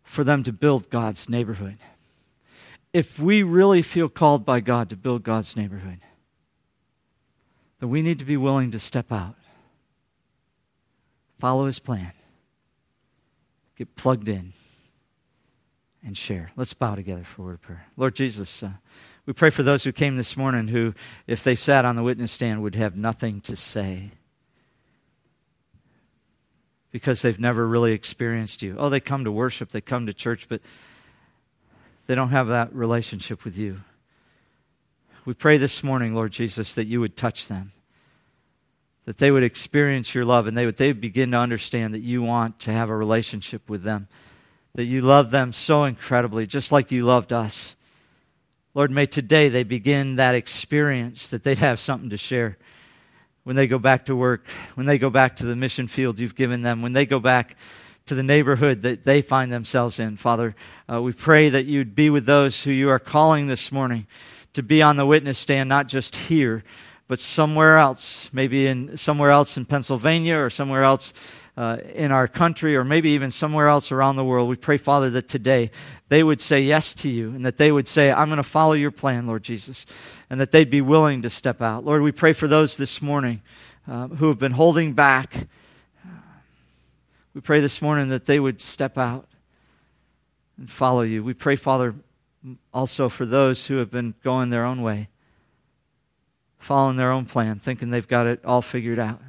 for 0.02 0.24
them 0.24 0.42
to 0.42 0.52
build 0.52 0.90
God's 0.90 1.28
neighborhood. 1.28 1.78
If 2.92 3.18
we 3.20 3.44
really 3.44 3.82
feel 3.82 4.08
called 4.08 4.44
by 4.44 4.60
God 4.60 4.90
to 4.90 4.96
build 4.96 5.22
God's 5.22 5.56
neighborhood, 5.56 6.00
then 7.78 7.90
we 7.90 8.02
need 8.02 8.18
to 8.18 8.24
be 8.24 8.36
willing 8.36 8.72
to 8.72 8.78
step 8.78 9.12
out, 9.12 9.36
follow 11.38 11.66
His 11.66 11.78
plan, 11.78 12.12
get 13.76 13.94
plugged 13.94 14.28
in, 14.28 14.52
and 16.04 16.16
share. 16.16 16.50
Let's 16.56 16.74
bow 16.74 16.96
together 16.96 17.24
for 17.24 17.42
a 17.42 17.44
word 17.44 17.54
of 17.54 17.62
prayer. 17.62 17.86
Lord 17.96 18.16
Jesus, 18.16 18.62
uh, 18.62 18.70
we 19.26 19.32
pray 19.32 19.50
for 19.50 19.62
those 19.62 19.84
who 19.84 19.92
came 19.92 20.16
this 20.16 20.36
morning 20.36 20.66
who, 20.66 20.94
if 21.26 21.44
they 21.44 21.54
sat 21.54 21.84
on 21.84 21.94
the 21.94 22.02
witness 22.02 22.32
stand, 22.32 22.62
would 22.62 22.74
have 22.74 22.96
nothing 22.96 23.40
to 23.42 23.54
say 23.54 24.10
because 26.90 27.22
they've 27.22 27.38
never 27.38 27.66
really 27.66 27.92
experienced 27.92 28.62
you. 28.62 28.76
Oh, 28.78 28.88
they 28.88 29.00
come 29.00 29.24
to 29.24 29.32
worship, 29.32 29.70
they 29.70 29.80
come 29.80 30.06
to 30.06 30.14
church, 30.14 30.46
but 30.48 30.60
they 32.06 32.14
don't 32.14 32.30
have 32.30 32.48
that 32.48 32.74
relationship 32.74 33.44
with 33.44 33.56
you. 33.56 33.80
We 35.24 35.34
pray 35.34 35.58
this 35.58 35.84
morning, 35.84 36.14
Lord 36.14 36.32
Jesus, 36.32 36.74
that 36.74 36.86
you 36.86 37.00
would 37.00 37.16
touch 37.16 37.46
them, 37.46 37.72
that 39.04 39.18
they 39.18 39.30
would 39.30 39.44
experience 39.44 40.14
your 40.14 40.24
love, 40.24 40.46
and 40.46 40.56
they 40.56 40.66
would, 40.66 40.76
they 40.76 40.92
begin 40.92 41.30
to 41.32 41.36
understand 41.36 41.94
that 41.94 42.00
you 42.00 42.22
want 42.22 42.58
to 42.60 42.72
have 42.72 42.90
a 42.90 42.96
relationship 42.96 43.68
with 43.68 43.82
them, 43.82 44.08
that 44.74 44.86
you 44.86 45.02
love 45.02 45.30
them 45.30 45.52
so 45.52 45.84
incredibly, 45.84 46.46
just 46.46 46.72
like 46.72 46.90
you 46.90 47.04
loved 47.04 47.32
us. 47.32 47.76
Lord, 48.74 48.90
may 48.90 49.06
today 49.06 49.48
they 49.48 49.62
begin 49.62 50.16
that 50.16 50.34
experience, 50.34 51.28
that 51.28 51.44
they'd 51.44 51.58
have 51.58 51.80
something 51.80 52.10
to 52.10 52.16
share 52.16 52.56
when 53.50 53.56
they 53.56 53.66
go 53.66 53.80
back 53.80 54.04
to 54.04 54.14
work, 54.14 54.46
when 54.76 54.86
they 54.86 54.96
go 54.96 55.10
back 55.10 55.34
to 55.34 55.44
the 55.44 55.56
mission 55.56 55.88
field 55.88 56.20
you've 56.20 56.36
given 56.36 56.62
them, 56.62 56.82
when 56.82 56.92
they 56.92 57.04
go 57.04 57.18
back 57.18 57.56
to 58.06 58.14
the 58.14 58.22
neighborhood 58.22 58.82
that 58.82 59.04
they 59.04 59.22
find 59.22 59.50
themselves 59.52 59.98
in. 59.98 60.16
Father, 60.16 60.54
uh, 60.88 61.02
we 61.02 61.12
pray 61.12 61.48
that 61.48 61.64
you'd 61.64 61.96
be 61.96 62.10
with 62.10 62.26
those 62.26 62.62
who 62.62 62.70
you 62.70 62.88
are 62.90 63.00
calling 63.00 63.48
this 63.48 63.72
morning 63.72 64.06
to 64.52 64.62
be 64.62 64.82
on 64.82 64.96
the 64.96 65.04
witness 65.04 65.36
stand, 65.36 65.68
not 65.68 65.88
just 65.88 66.14
here, 66.14 66.62
but 67.10 67.18
somewhere 67.18 67.76
else, 67.76 68.28
maybe 68.32 68.68
in 68.68 68.96
somewhere 68.96 69.32
else 69.32 69.56
in 69.56 69.64
Pennsylvania 69.64 70.38
or 70.38 70.48
somewhere 70.48 70.84
else 70.84 71.12
uh, 71.56 71.78
in 71.92 72.12
our 72.12 72.28
country 72.28 72.76
or 72.76 72.84
maybe 72.84 73.10
even 73.10 73.32
somewhere 73.32 73.66
else 73.66 73.90
around 73.90 74.14
the 74.14 74.24
world. 74.24 74.48
We 74.48 74.54
pray, 74.54 74.76
Father, 74.76 75.10
that 75.10 75.26
today 75.26 75.72
they 76.08 76.22
would 76.22 76.40
say 76.40 76.60
yes 76.60 76.94
to 76.94 77.08
you 77.08 77.30
and 77.30 77.44
that 77.44 77.56
they 77.56 77.72
would 77.72 77.88
say, 77.88 78.12
I'm 78.12 78.28
going 78.28 78.36
to 78.36 78.44
follow 78.44 78.74
your 78.74 78.92
plan, 78.92 79.26
Lord 79.26 79.42
Jesus, 79.42 79.86
and 80.30 80.40
that 80.40 80.52
they'd 80.52 80.70
be 80.70 80.82
willing 80.82 81.22
to 81.22 81.30
step 81.30 81.60
out. 81.60 81.84
Lord, 81.84 82.02
we 82.02 82.12
pray 82.12 82.32
for 82.32 82.46
those 82.46 82.76
this 82.76 83.02
morning 83.02 83.42
uh, 83.88 84.06
who 84.06 84.28
have 84.28 84.38
been 84.38 84.52
holding 84.52 84.92
back. 84.92 85.34
We 87.34 87.40
pray 87.40 87.58
this 87.58 87.82
morning 87.82 88.10
that 88.10 88.26
they 88.26 88.38
would 88.38 88.60
step 88.60 88.96
out 88.96 89.26
and 90.56 90.70
follow 90.70 91.02
you. 91.02 91.24
We 91.24 91.34
pray, 91.34 91.56
Father, 91.56 91.92
also 92.72 93.08
for 93.08 93.26
those 93.26 93.66
who 93.66 93.78
have 93.78 93.90
been 93.90 94.14
going 94.22 94.50
their 94.50 94.64
own 94.64 94.82
way, 94.82 95.08
following 96.60 96.96
their 96.96 97.10
own 97.10 97.24
plan, 97.24 97.58
thinking 97.58 97.90
they've 97.90 98.06
got 98.06 98.26
it 98.26 98.44
all 98.44 98.62
figured 98.62 98.98
out. 98.98 99.20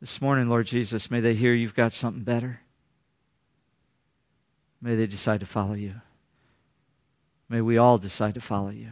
This 0.00 0.20
morning, 0.20 0.48
Lord 0.48 0.66
Jesus, 0.66 1.10
may 1.10 1.20
they 1.20 1.34
hear 1.34 1.54
you've 1.54 1.74
got 1.74 1.92
something 1.92 2.22
better. 2.22 2.60
May 4.80 4.94
they 4.94 5.06
decide 5.06 5.40
to 5.40 5.46
follow 5.46 5.72
you. 5.72 5.94
May 7.48 7.62
we 7.62 7.78
all 7.78 7.96
decide 7.96 8.34
to 8.34 8.40
follow 8.40 8.68
you. 8.68 8.90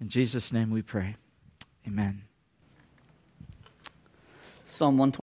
In 0.00 0.08
Jesus' 0.08 0.52
name 0.52 0.70
we 0.70 0.82
pray. 0.82 1.16
Amen. 1.86 2.22
Psalm 4.64 4.98
120. 4.98 5.31